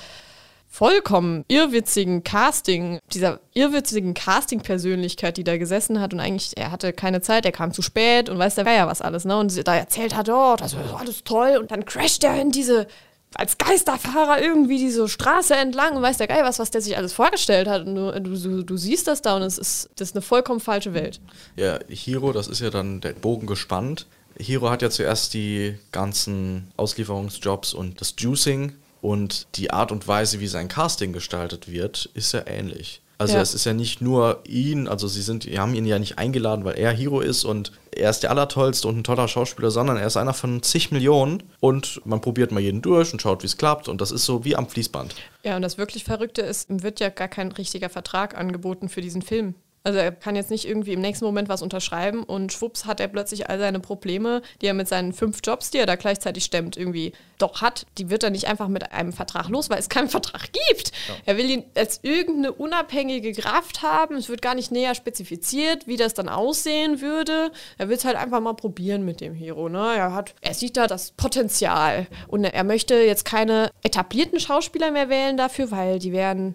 vollkommen 0.75 1.45
irrwitzigen 1.47 2.25
Casting, 2.25 2.99
dieser 3.13 3.39
irrwitzigen 3.53 4.13
Casting-Persönlichkeit, 4.13 5.37
die 5.37 5.45
da 5.45 5.57
gesessen 5.57 6.01
hat 6.01 6.13
und 6.13 6.19
eigentlich, 6.19 6.57
er 6.57 6.73
hatte 6.73 6.93
keine 6.93 7.21
Zeit, 7.21 7.47
er 7.47 7.53
kam 7.53 7.73
zu 7.73 7.81
spät 7.81 8.29
und 8.29 8.41
weiß 8.41 8.57
der 8.57 8.73
ja 8.73 8.89
was 8.89 9.01
alles, 9.01 9.25
ne? 9.25 9.37
Und 9.37 9.69
da 9.69 9.77
erzählt 9.77 10.17
hat, 10.17 10.29
oh, 10.29 10.57
das 10.59 10.73
ist 10.73 10.81
alles 10.99 11.23
toll 11.23 11.59
und 11.61 11.71
dann 11.71 11.85
crasht 11.85 12.25
er 12.25 12.41
in 12.41 12.51
diese 12.51 12.89
als 13.35 13.59
Geisterfahrer 13.59 14.41
irgendwie 14.41 14.79
diese 14.79 15.09
Straße 15.09 15.55
entlang 15.55 15.97
und 15.97 16.03
weiß 16.03 16.19
der 16.19 16.29
Geil 16.29 16.45
was, 16.45 16.59
was 16.59 16.71
der 16.71 16.81
sich 16.81 16.97
alles 16.97 17.13
vorgestellt 17.13 17.69
hat. 17.69 17.87
Und 17.87 17.95
du, 17.95 18.13
du, 18.21 18.63
du 18.63 18.77
siehst 18.77 19.07
das 19.07 19.23
da 19.23 19.37
und 19.37 19.43
es 19.43 19.59
ist, 19.59 19.91
das 19.97 20.09
ist 20.09 20.15
eine 20.15 20.23
vollkommen 20.23 20.61
falsche 20.61 20.95
Welt. 20.95 21.21
Ja, 21.57 21.79
Hiro, 21.89 22.33
das 22.33 22.49
ist 22.49 22.61
ja 22.61 22.71
dann 22.71 23.01
der 23.01 23.13
Bogen 23.13 23.47
gespannt. 23.47 24.07
Hiro 24.39 24.71
hat 24.71 24.83
ja 24.83 24.91
zuerst 24.91 25.35
die 25.35 25.79
ganzen 25.93 26.73
Auslieferungsjobs 26.77 27.75
und 27.75 28.01
das 28.01 28.15
Juicing 28.19 28.73
und 29.01 29.47
die 29.57 29.71
Art 29.71 29.93
und 29.93 30.09
Weise, 30.09 30.41
wie 30.41 30.49
sein 30.49 30.69
Casting 30.69 31.13
gestaltet 31.13 31.71
wird, 31.71 32.11
ist 32.15 32.33
ja 32.33 32.47
ähnlich. 32.47 33.01
Also 33.19 33.35
ja. 33.35 33.43
es 33.43 33.55
ist 33.55 33.65
ja 33.65 33.73
nicht 33.73 34.01
nur 34.01 34.41
ihn, 34.45 34.89
also 34.89 35.07
sie 35.07 35.23
sind, 35.23 35.45
die 35.45 35.59
haben 35.59 35.75
ihn 35.75 35.87
ja 35.87 35.99
nicht 35.99 36.19
eingeladen, 36.19 36.65
weil 36.65 36.77
er 36.77 36.93
Hero 36.93 37.21
ist 37.21 37.45
und 37.45 37.73
er 37.93 38.11
ist 38.11 38.25
der 38.25 38.31
Allertollste 38.31 38.89
und 38.89 38.99
ein 38.99 39.05
toller 39.05 39.29
Schauspieler, 39.29 39.71
sondern 39.71 39.97
er 39.97 40.07
ist 40.07 40.17
einer 40.17 40.35
von 40.35 40.63
zig 40.63 40.91
Millionen 40.91 41.43
und 41.61 42.01
man 42.05 42.21
probiert 42.21 42.51
mal 42.51 42.61
jeden 42.61 42.83
durch 42.83 43.13
und 43.13 43.23
schaut, 43.23 43.43
wie 43.43 43.47
es 43.47 43.57
klappt 43.57 43.89
und 43.89 44.01
das 44.01 44.11
ist 44.11 44.25
so 44.25 44.45
wie 44.45 44.57
am 44.57 44.69
Fließband. 44.69 45.15
Ja, 45.45 45.55
und 45.57 45.63
das 45.63 45.79
wirklich 45.79 46.05
Verrückte 46.05 46.43
ist, 46.43 46.71
ihm 46.71 46.83
wird 46.83 46.99
ja 46.99 47.09
gar 47.09 47.29
kein 47.29 47.53
richtiger 47.53 47.89
Vertrag 47.89 48.37
angeboten 48.37 48.89
für 48.89 49.01
diesen 49.01 49.23
Film. 49.23 49.55
Also 49.87 49.99
er 49.99 50.13
kann 50.13 50.35
jetzt 50.35 50.51
nicht 50.51 50.67
irgendwie 50.67 50.95
im 50.95 51.03
nächsten 51.03 51.27
Moment 51.27 51.51
was 51.51 51.61
unterschreiben 51.61 52.23
und 52.23 52.55
schwupps 52.55 52.87
hat 52.87 53.01
er 53.01 53.09
plötzlich 53.09 53.51
all 53.51 53.59
seine 53.59 53.81
Probleme, 53.81 54.41
die 54.63 54.67
er 54.67 54.73
mit 54.73 54.89
seinen 54.89 55.13
fünf 55.13 55.41
Jobs, 55.45 55.71
die 55.71 55.77
er 55.77 55.85
da 55.85 55.97
gleichzeitig 55.97 56.43
stemmt, 56.43 56.79
irgendwie 56.79 57.13
doch 57.37 57.61
hat. 57.61 57.85
Die 57.99 58.09
wird 58.09 58.23
er 58.23 58.31
nicht 58.31 58.47
einfach 58.47 58.69
mit 58.69 58.93
einem 58.93 59.13
Vertrag 59.13 59.51
los, 59.51 59.69
weil 59.69 59.79
es 59.79 59.91
keinen 59.91 60.09
Vertrag 60.15 60.49
gibt. 60.53 60.93
Ja. 61.07 61.15
Er 61.27 61.37
will 61.37 61.51
ihn 61.51 61.65
als 61.75 62.01
irgendeine 62.01 62.53
unabhängige 62.53 63.33
Kraft 63.33 63.83
haben. 63.83 64.17
Es 64.17 64.31
wird 64.31 64.41
gar 64.41 64.55
nicht 64.55 64.73
näher 64.73 64.95
spezifiziert, 64.95 65.87
wie 65.87 65.99
das 65.99 66.15
dann 66.15 66.31
aussehen 66.31 67.03
würde. 67.03 67.53
Er 67.77 67.91
will 67.91 67.97
es 67.99 68.07
halt 68.07 68.17
einfach 68.17 68.41
mal 68.41 68.55
probieren 68.55 69.05
mit 69.05 69.21
dem 69.21 69.35
Hero. 69.35 69.69
Ne? 69.69 69.97
Er, 69.97 70.15
hat, 70.15 70.35
er 70.41 70.55
sieht 70.55 70.79
da 70.79 70.87
das 70.87 71.11
Potenzial 71.11 72.07
und 72.29 72.45
er 72.45 72.65
möchte 72.65 72.95
jetzt 72.95 73.27
keine 73.27 73.71
etablierten 73.83 74.41
Schauspieler 74.41 74.91
mehr 74.93 75.11
wählen 75.11 75.37
dafür, 75.37 75.71
weil 75.71 75.99
die 75.99 76.13
werden 76.13 76.55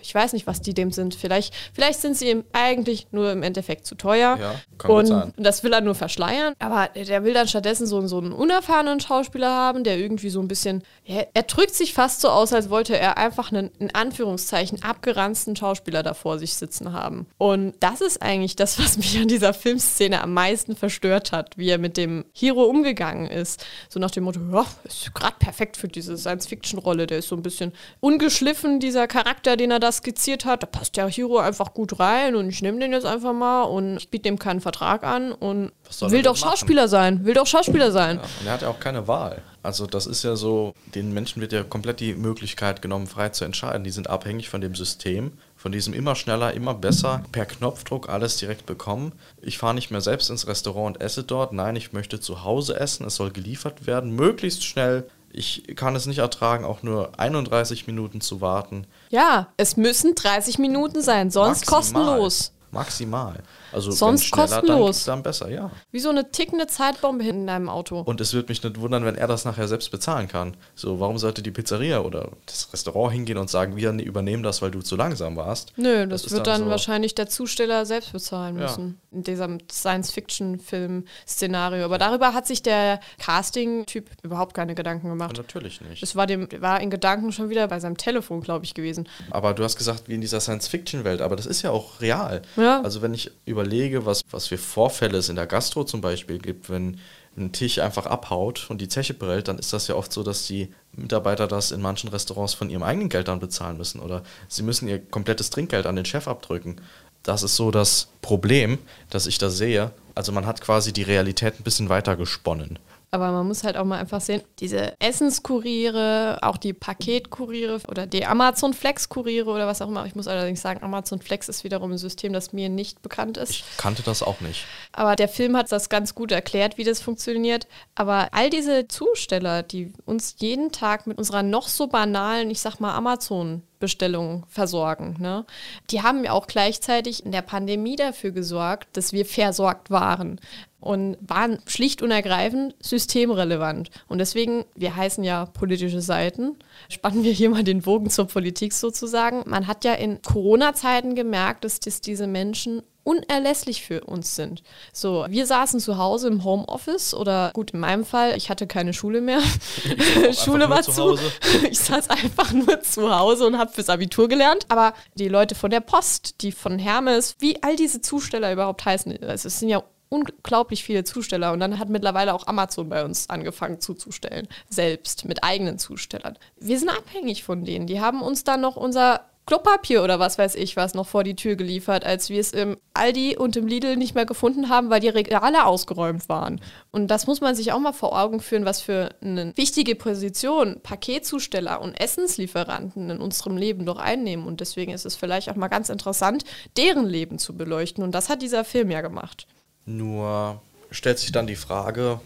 ich 0.00 0.14
weiß 0.14 0.32
nicht, 0.32 0.46
was 0.46 0.62
die 0.62 0.74
dem 0.74 0.90
sind. 0.90 1.14
Vielleicht, 1.14 1.54
vielleicht 1.72 2.00
sind 2.00 2.16
sie 2.16 2.30
ihm 2.30 2.44
eigentlich 2.52 3.08
nur 3.10 3.30
im 3.30 3.42
Endeffekt 3.42 3.86
zu 3.86 3.94
teuer. 3.94 4.38
Ja, 4.40 4.54
kann 4.78 4.90
und, 4.90 5.06
sein. 5.06 5.32
und 5.36 5.44
das 5.44 5.64
will 5.64 5.72
er 5.72 5.80
nur 5.80 5.94
verschleiern. 5.94 6.54
Aber 6.58 6.88
der 6.94 7.24
will 7.24 7.34
dann 7.34 7.48
stattdessen 7.48 7.86
so, 7.86 8.06
so 8.06 8.18
einen 8.18 8.32
unerfahrenen 8.32 9.00
Schauspieler 9.00 9.50
haben, 9.50 9.84
der 9.84 9.98
irgendwie 9.98 10.30
so 10.30 10.40
ein 10.40 10.48
bisschen. 10.48 10.82
Er, 11.04 11.28
er 11.34 11.42
drückt 11.42 11.74
sich 11.74 11.92
fast 11.92 12.20
so 12.20 12.28
aus, 12.28 12.52
als 12.52 12.70
wollte 12.70 12.98
er 12.98 13.18
einfach 13.18 13.52
einen, 13.52 13.70
in 13.78 13.94
Anführungszeichen, 13.94 14.82
abgeranzten 14.82 15.56
Schauspieler 15.56 16.02
da 16.02 16.14
vor 16.14 16.38
sich 16.38 16.54
sitzen 16.54 16.92
haben. 16.92 17.26
Und 17.38 17.74
das 17.80 18.00
ist 18.00 18.22
eigentlich 18.22 18.56
das, 18.56 18.78
was 18.78 18.96
mich 18.96 19.18
an 19.18 19.28
dieser 19.28 19.52
Filmszene 19.54 20.22
am 20.22 20.32
meisten 20.32 20.74
verstört 20.74 21.32
hat, 21.32 21.56
wie 21.58 21.68
er 21.68 21.78
mit 21.78 21.96
dem 21.96 22.24
Hero 22.32 22.64
umgegangen 22.64 23.26
ist. 23.26 23.64
So 23.88 24.00
nach 24.00 24.10
dem 24.10 24.24
Motto, 24.24 24.40
ja, 24.52 24.64
ist 24.84 25.14
gerade 25.14 25.36
perfekt 25.38 25.76
für 25.76 25.88
diese 25.88 26.16
Science-Fiction-Rolle. 26.16 27.06
Der 27.06 27.18
ist 27.18 27.28
so 27.28 27.36
ein 27.36 27.42
bisschen 27.42 27.72
ungeschliffen, 28.00 28.80
dieser 28.80 29.06
Charakter, 29.06 29.56
den 29.56 29.65
er 29.70 29.76
er 29.76 29.80
da 29.80 29.92
skizziert 29.92 30.44
hat, 30.44 30.62
da 30.62 30.66
passt 30.66 30.96
der 30.96 31.08
Hero 31.08 31.38
einfach 31.38 31.74
gut 31.74 32.00
rein 32.00 32.34
und 32.34 32.48
ich 32.48 32.62
nehme 32.62 32.80
den 32.80 32.92
jetzt 32.92 33.06
einfach 33.06 33.32
mal 33.32 33.62
und 33.62 33.98
ich 33.98 34.08
biete 34.08 34.24
dem 34.24 34.38
keinen 34.38 34.60
Vertrag 34.60 35.04
an 35.04 35.32
und 35.32 35.72
will 36.00 36.22
doch 36.22 36.36
Schauspieler 36.36 36.88
sein, 36.88 37.24
will 37.24 37.34
doch 37.34 37.46
Schauspieler 37.46 37.92
sein. 37.92 38.16
Ja, 38.16 38.22
und 38.40 38.46
er 38.46 38.52
hat 38.52 38.62
ja 38.62 38.68
auch 38.68 38.80
keine 38.80 39.06
Wahl. 39.06 39.42
Also 39.62 39.86
das 39.86 40.06
ist 40.06 40.22
ja 40.22 40.36
so, 40.36 40.74
den 40.94 41.12
Menschen 41.12 41.42
wird 41.42 41.52
ja 41.52 41.64
komplett 41.64 42.00
die 42.00 42.14
Möglichkeit 42.14 42.82
genommen, 42.82 43.08
frei 43.08 43.30
zu 43.30 43.44
entscheiden. 43.44 43.82
Die 43.82 43.90
sind 43.90 44.08
abhängig 44.08 44.48
von 44.48 44.60
dem 44.60 44.76
System, 44.76 45.32
von 45.56 45.72
diesem 45.72 45.92
immer 45.92 46.14
schneller, 46.14 46.54
immer 46.54 46.72
besser, 46.72 47.24
per 47.32 47.46
Knopfdruck 47.46 48.08
alles 48.08 48.36
direkt 48.36 48.64
bekommen. 48.66 49.12
Ich 49.42 49.58
fahre 49.58 49.74
nicht 49.74 49.90
mehr 49.90 50.00
selbst 50.00 50.30
ins 50.30 50.46
Restaurant 50.46 50.96
und 50.96 51.02
esse 51.02 51.24
dort. 51.24 51.52
Nein, 51.52 51.74
ich 51.74 51.92
möchte 51.92 52.20
zu 52.20 52.44
Hause 52.44 52.78
essen. 52.78 53.06
Es 53.06 53.16
soll 53.16 53.32
geliefert 53.32 53.88
werden, 53.88 54.12
möglichst 54.12 54.64
schnell. 54.64 55.08
Ich 55.36 55.76
kann 55.76 55.94
es 55.94 56.06
nicht 56.06 56.18
ertragen, 56.18 56.64
auch 56.64 56.82
nur 56.82 57.18
31 57.20 57.86
Minuten 57.86 58.22
zu 58.22 58.40
warten. 58.40 58.86
Ja, 59.10 59.48
es 59.58 59.76
müssen 59.76 60.14
30 60.14 60.58
Minuten 60.58 61.02
sein, 61.02 61.30
sonst 61.30 61.70
Maximal. 61.70 62.04
kostenlos. 62.04 62.52
Maximal. 62.70 63.42
Also 63.76 63.90
Sonst 63.90 64.30
kostenlos. 64.30 65.04
Dann, 65.04 65.16
dann 65.16 65.22
besser, 65.22 65.50
ja. 65.50 65.70
Wie 65.90 65.98
so 65.98 66.08
eine 66.08 66.30
tickende 66.30 66.66
Zeitbombe 66.66 67.22
hinten 67.22 67.42
in 67.42 67.46
deinem 67.46 67.68
Auto. 67.68 68.00
Und 68.00 68.22
es 68.22 68.32
würde 68.32 68.48
mich 68.48 68.62
nicht 68.62 68.80
wundern, 68.80 69.04
wenn 69.04 69.16
er 69.16 69.26
das 69.26 69.44
nachher 69.44 69.68
selbst 69.68 69.90
bezahlen 69.90 70.28
kann. 70.28 70.56
So, 70.74 70.98
warum 70.98 71.18
sollte 71.18 71.42
die 71.42 71.50
Pizzeria 71.50 72.00
oder 72.00 72.30
das 72.46 72.72
Restaurant 72.72 73.12
hingehen 73.12 73.36
und 73.36 73.50
sagen, 73.50 73.76
wir 73.76 73.92
übernehmen 73.92 74.42
das, 74.42 74.62
weil 74.62 74.70
du 74.70 74.80
zu 74.80 74.96
langsam 74.96 75.36
warst? 75.36 75.74
Nö, 75.76 76.06
das, 76.06 76.22
das 76.22 76.32
wird 76.32 76.46
dann, 76.46 76.60
dann 76.60 76.68
so 76.68 76.70
wahrscheinlich 76.70 77.14
der 77.14 77.28
Zusteller 77.28 77.84
selbst 77.84 78.14
bezahlen 78.14 78.56
müssen. 78.56 78.98
Ja. 79.12 79.18
In 79.18 79.24
diesem 79.24 79.58
Science-Fiction-Film-Szenario. 79.70 81.84
Aber 81.84 81.98
darüber 81.98 82.32
hat 82.32 82.46
sich 82.46 82.62
der 82.62 82.98
Casting-Typ 83.18 84.08
überhaupt 84.22 84.54
keine 84.54 84.74
Gedanken 84.74 85.10
gemacht. 85.10 85.36
Ja, 85.36 85.42
natürlich 85.42 85.82
nicht. 85.82 86.02
Es 86.02 86.16
war, 86.16 86.26
dem, 86.26 86.48
war 86.60 86.80
in 86.80 86.88
Gedanken 86.88 87.30
schon 87.30 87.50
wieder 87.50 87.68
bei 87.68 87.78
seinem 87.78 87.98
Telefon, 87.98 88.40
glaube 88.40 88.64
ich, 88.64 88.72
gewesen. 88.72 89.06
Aber 89.30 89.52
du 89.52 89.64
hast 89.64 89.76
gesagt, 89.76 90.08
wie 90.08 90.14
in 90.14 90.22
dieser 90.22 90.40
Science-Fiction-Welt. 90.40 91.20
Aber 91.20 91.36
das 91.36 91.44
ist 91.44 91.60
ja 91.60 91.72
auch 91.72 92.00
real. 92.00 92.40
Ja. 92.56 92.80
Also 92.80 93.02
wenn 93.02 93.12
ich 93.12 93.30
überlege, 93.44 93.65
was, 94.04 94.22
was 94.30 94.46
für 94.46 94.58
Vorfälle 94.58 95.18
es 95.18 95.28
in 95.28 95.36
der 95.36 95.46
Gastro 95.46 95.84
zum 95.84 96.00
Beispiel 96.00 96.38
gibt, 96.38 96.70
wenn 96.70 96.98
ein 97.36 97.52
Tisch 97.52 97.78
einfach 97.78 98.06
abhaut 98.06 98.66
und 98.70 98.80
die 98.80 98.88
Zeche 98.88 99.14
prellt, 99.14 99.48
dann 99.48 99.58
ist 99.58 99.72
das 99.72 99.88
ja 99.88 99.94
oft 99.94 100.12
so, 100.12 100.22
dass 100.22 100.46
die 100.46 100.72
Mitarbeiter 100.92 101.46
das 101.46 101.70
in 101.70 101.82
manchen 101.82 102.08
Restaurants 102.08 102.54
von 102.54 102.70
ihrem 102.70 102.82
eigenen 102.82 103.08
Geld 103.08 103.28
dann 103.28 103.40
bezahlen 103.40 103.76
müssen 103.76 104.00
oder 104.00 104.22
sie 104.48 104.62
müssen 104.62 104.88
ihr 104.88 104.98
komplettes 104.98 105.50
Trinkgeld 105.50 105.86
an 105.86 105.96
den 105.96 106.06
Chef 106.06 106.28
abdrücken. 106.28 106.80
Das 107.22 107.42
ist 107.42 107.56
so 107.56 107.70
das 107.70 108.08
Problem, 108.22 108.78
das 109.10 109.26
ich 109.26 109.38
da 109.38 109.50
sehe. 109.50 109.90
Also 110.14 110.32
man 110.32 110.46
hat 110.46 110.60
quasi 110.60 110.92
die 110.92 111.02
Realität 111.02 111.60
ein 111.60 111.64
bisschen 111.64 111.88
weiter 111.88 112.16
gesponnen. 112.16 112.78
Aber 113.16 113.32
man 113.32 113.46
muss 113.46 113.64
halt 113.64 113.78
auch 113.78 113.86
mal 113.86 113.98
einfach 113.98 114.20
sehen, 114.20 114.42
diese 114.58 114.92
Essenskuriere, 114.98 116.38
auch 116.42 116.58
die 116.58 116.74
Paketkuriere 116.74 117.80
oder 117.88 118.06
die 118.06 118.26
Amazon 118.26 118.74
Flex 118.74 119.08
Kuriere 119.08 119.48
oder 119.48 119.66
was 119.66 119.80
auch 119.80 119.88
immer. 119.88 120.04
Ich 120.04 120.14
muss 120.14 120.28
allerdings 120.28 120.60
sagen, 120.60 120.82
Amazon 120.82 121.18
Flex 121.18 121.48
ist 121.48 121.64
wiederum 121.64 121.92
ein 121.92 121.98
System, 121.98 122.34
das 122.34 122.52
mir 122.52 122.68
nicht 122.68 123.00
bekannt 123.00 123.38
ist. 123.38 123.52
Ich 123.52 123.64
kannte 123.78 124.02
das 124.02 124.22
auch 124.22 124.42
nicht. 124.42 124.66
Aber 124.92 125.16
der 125.16 125.28
Film 125.28 125.56
hat 125.56 125.72
das 125.72 125.88
ganz 125.88 126.14
gut 126.14 126.30
erklärt, 126.30 126.76
wie 126.76 126.84
das 126.84 127.00
funktioniert. 127.00 127.66
Aber 127.94 128.28
all 128.32 128.50
diese 128.50 128.86
Zusteller, 128.86 129.62
die 129.62 129.94
uns 130.04 130.34
jeden 130.36 130.70
Tag 130.70 131.06
mit 131.06 131.16
unserer 131.16 131.42
noch 131.42 131.68
so 131.68 131.86
banalen, 131.86 132.50
ich 132.50 132.60
sag 132.60 132.80
mal, 132.80 132.94
Amazon 132.94 133.62
Bestellungen 133.78 134.44
versorgen. 134.48 135.16
Ne? 135.18 135.44
Die 135.90 136.02
haben 136.02 136.24
ja 136.24 136.32
auch 136.32 136.46
gleichzeitig 136.46 137.24
in 137.24 137.32
der 137.32 137.42
Pandemie 137.42 137.96
dafür 137.96 138.30
gesorgt, 138.30 138.96
dass 138.96 139.12
wir 139.12 139.26
versorgt 139.26 139.90
waren 139.90 140.40
und 140.80 141.16
waren 141.20 141.58
schlicht 141.66 142.02
und 142.02 142.10
ergreifend 142.10 142.74
systemrelevant. 142.80 143.90
Und 144.08 144.18
deswegen, 144.18 144.64
wir 144.74 144.94
heißen 144.94 145.24
ja 145.24 145.46
politische 145.46 146.00
Seiten, 146.00 146.56
spannen 146.88 147.24
wir 147.24 147.32
hier 147.32 147.50
mal 147.50 147.64
den 147.64 147.82
Bogen 147.82 148.10
zur 148.10 148.26
Politik 148.28 148.72
sozusagen. 148.72 149.42
Man 149.46 149.66
hat 149.66 149.84
ja 149.84 149.94
in 149.94 150.22
Corona-Zeiten 150.22 151.14
gemerkt, 151.14 151.64
dass 151.64 151.80
das 151.80 152.00
diese 152.00 152.26
Menschen 152.26 152.82
unerlässlich 153.06 153.82
für 153.84 154.02
uns 154.04 154.34
sind. 154.34 154.62
So, 154.92 155.26
wir 155.28 155.46
saßen 155.46 155.78
zu 155.78 155.96
Hause 155.96 156.26
im 156.26 156.42
Homeoffice 156.42 157.14
oder 157.14 157.52
gut, 157.54 157.70
in 157.70 157.80
meinem 157.80 158.04
Fall, 158.04 158.36
ich 158.36 158.50
hatte 158.50 158.66
keine 158.66 158.92
Schule 158.92 159.20
mehr. 159.20 159.40
Schule 160.32 160.68
war 160.68 160.82
zu. 160.82 161.16
ich 161.70 161.78
saß 161.78 162.10
einfach 162.10 162.52
nur 162.52 162.80
zu 162.80 163.16
Hause 163.16 163.46
und 163.46 163.58
habe 163.58 163.70
fürs 163.70 163.88
Abitur 163.88 164.28
gelernt. 164.28 164.66
Aber 164.68 164.92
die 165.14 165.28
Leute 165.28 165.54
von 165.54 165.70
der 165.70 165.80
Post, 165.80 166.42
die 166.42 166.50
von 166.50 166.80
Hermes, 166.80 167.36
wie 167.38 167.62
all 167.62 167.76
diese 167.76 168.00
Zusteller 168.00 168.52
überhaupt 168.52 168.84
heißen, 168.84 169.12
es 169.22 169.42
sind 169.42 169.68
ja 169.68 169.84
unglaublich 170.08 170.84
viele 170.84 171.04
Zusteller 171.04 171.52
und 171.52 171.60
dann 171.60 171.78
hat 171.78 171.88
mittlerweile 171.88 172.34
auch 172.34 172.46
Amazon 172.46 172.88
bei 172.88 173.04
uns 173.04 173.28
angefangen 173.30 173.80
zuzustellen, 173.80 174.48
selbst 174.68 175.24
mit 175.24 175.44
eigenen 175.44 175.78
Zustellern. 175.78 176.38
Wir 176.58 176.78
sind 176.78 176.88
abhängig 176.88 177.44
von 177.44 177.64
denen. 177.64 177.86
Die 177.86 178.00
haben 178.00 178.22
uns 178.22 178.44
dann 178.44 178.60
noch 178.60 178.76
unser 178.76 179.20
Klopapier 179.46 180.02
oder 180.02 180.18
was 180.18 180.38
weiß 180.38 180.56
ich 180.56 180.76
was 180.76 180.94
noch 180.94 181.06
vor 181.06 181.22
die 181.22 181.36
Tür 181.36 181.54
geliefert, 181.54 182.04
als 182.04 182.30
wir 182.30 182.40
es 182.40 182.50
im 182.50 182.76
Aldi 182.94 183.36
und 183.36 183.56
im 183.56 183.68
Lidl 183.68 183.96
nicht 183.96 184.16
mehr 184.16 184.26
gefunden 184.26 184.68
haben, 184.68 184.90
weil 184.90 184.98
die 184.98 185.08
Regale 185.08 185.64
ausgeräumt 185.64 186.28
waren. 186.28 186.60
Und 186.90 187.08
das 187.08 187.28
muss 187.28 187.40
man 187.40 187.54
sich 187.54 187.70
auch 187.70 187.78
mal 187.78 187.92
vor 187.92 188.20
Augen 188.20 188.40
führen, 188.40 188.64
was 188.64 188.80
für 188.80 189.10
eine 189.22 189.56
wichtige 189.56 189.94
Position 189.94 190.80
Paketzusteller 190.82 191.80
und 191.80 191.94
Essenslieferanten 191.94 193.08
in 193.08 193.20
unserem 193.20 193.56
Leben 193.56 193.86
doch 193.86 193.98
einnehmen. 193.98 194.48
Und 194.48 194.60
deswegen 194.60 194.92
ist 194.92 195.06
es 195.06 195.14
vielleicht 195.14 195.48
auch 195.48 195.56
mal 195.56 195.68
ganz 195.68 195.90
interessant, 195.90 196.44
deren 196.76 197.06
Leben 197.06 197.38
zu 197.38 197.56
beleuchten. 197.56 198.02
Und 198.02 198.12
das 198.12 198.28
hat 198.28 198.42
dieser 198.42 198.64
Film 198.64 198.90
ja 198.90 199.00
gemacht. 199.00 199.46
Nur 199.84 200.60
stellt 200.90 201.20
sich 201.20 201.30
dann 201.30 201.46
die 201.46 201.54
Frage, 201.54 202.20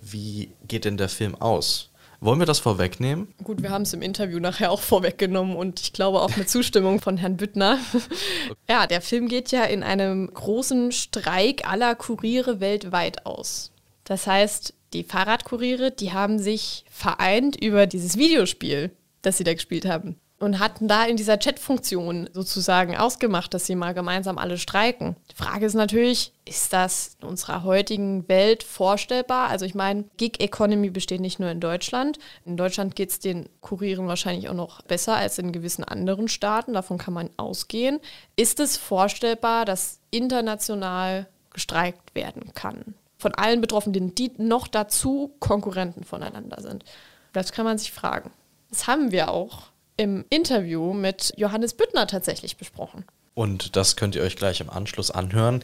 wie 0.00 0.50
geht 0.66 0.86
denn 0.86 0.96
der 0.96 1.10
Film 1.10 1.34
aus? 1.34 1.90
Wollen 2.22 2.38
wir 2.38 2.46
das 2.46 2.60
vorwegnehmen? 2.60 3.34
Gut, 3.42 3.64
wir 3.64 3.70
haben 3.70 3.82
es 3.82 3.92
im 3.94 4.00
Interview 4.00 4.38
nachher 4.38 4.70
auch 4.70 4.80
vorweggenommen 4.80 5.56
und 5.56 5.80
ich 5.80 5.92
glaube 5.92 6.20
auch 6.20 6.36
mit 6.36 6.48
Zustimmung 6.48 7.00
von 7.00 7.16
Herrn 7.16 7.36
Büttner. 7.36 7.80
ja, 8.68 8.86
der 8.86 9.00
Film 9.00 9.26
geht 9.26 9.50
ja 9.50 9.64
in 9.64 9.82
einem 9.82 10.32
großen 10.32 10.92
Streik 10.92 11.68
aller 11.68 11.96
Kuriere 11.96 12.60
weltweit 12.60 13.26
aus. 13.26 13.72
Das 14.04 14.28
heißt, 14.28 14.72
die 14.92 15.02
Fahrradkuriere, 15.02 15.90
die 15.90 16.12
haben 16.12 16.38
sich 16.38 16.84
vereint 16.88 17.60
über 17.60 17.88
dieses 17.88 18.16
Videospiel, 18.16 18.92
das 19.22 19.38
sie 19.38 19.44
da 19.44 19.52
gespielt 19.54 19.84
haben 19.84 20.16
und 20.42 20.58
hatten 20.58 20.88
da 20.88 21.04
in 21.04 21.16
dieser 21.16 21.38
Chat-Funktion 21.38 22.28
sozusagen 22.32 22.96
ausgemacht, 22.96 23.54
dass 23.54 23.64
sie 23.64 23.76
mal 23.76 23.94
gemeinsam 23.94 24.38
alle 24.38 24.58
streiken. 24.58 25.14
Die 25.30 25.36
Frage 25.36 25.64
ist 25.64 25.74
natürlich, 25.74 26.32
ist 26.44 26.72
das 26.72 27.16
in 27.22 27.28
unserer 27.28 27.62
heutigen 27.62 28.28
Welt 28.28 28.64
vorstellbar? 28.64 29.50
Also 29.50 29.66
ich 29.66 29.76
meine, 29.76 30.02
Gig 30.16 30.40
Economy 30.40 30.90
besteht 30.90 31.20
nicht 31.20 31.38
nur 31.38 31.48
in 31.48 31.60
Deutschland. 31.60 32.18
In 32.44 32.56
Deutschland 32.56 32.96
geht 32.96 33.10
es 33.10 33.20
den 33.20 33.48
Kurieren 33.60 34.08
wahrscheinlich 34.08 34.48
auch 34.48 34.54
noch 34.54 34.82
besser 34.82 35.14
als 35.14 35.38
in 35.38 35.52
gewissen 35.52 35.84
anderen 35.84 36.26
Staaten. 36.26 36.72
Davon 36.72 36.98
kann 36.98 37.14
man 37.14 37.30
ausgehen. 37.36 38.00
Ist 38.34 38.58
es 38.58 38.76
vorstellbar, 38.76 39.64
dass 39.64 40.00
international 40.10 41.28
gestreikt 41.52 42.16
werden 42.16 42.52
kann? 42.52 42.94
Von 43.16 43.32
allen 43.36 43.60
Betroffenen, 43.60 44.16
die 44.16 44.32
noch 44.38 44.66
dazu 44.66 45.30
Konkurrenten 45.38 46.02
voneinander 46.02 46.60
sind. 46.60 46.84
Das 47.32 47.52
kann 47.52 47.64
man 47.64 47.78
sich 47.78 47.92
fragen. 47.92 48.32
Das 48.70 48.88
haben 48.88 49.12
wir 49.12 49.30
auch 49.30 49.71
im 49.96 50.24
Interview 50.30 50.92
mit 50.92 51.32
Johannes 51.36 51.74
Büttner 51.74 52.06
tatsächlich 52.06 52.56
besprochen. 52.56 53.04
Und 53.34 53.76
das 53.76 53.96
könnt 53.96 54.14
ihr 54.14 54.22
euch 54.22 54.36
gleich 54.36 54.60
im 54.60 54.70
Anschluss 54.70 55.10
anhören. 55.10 55.62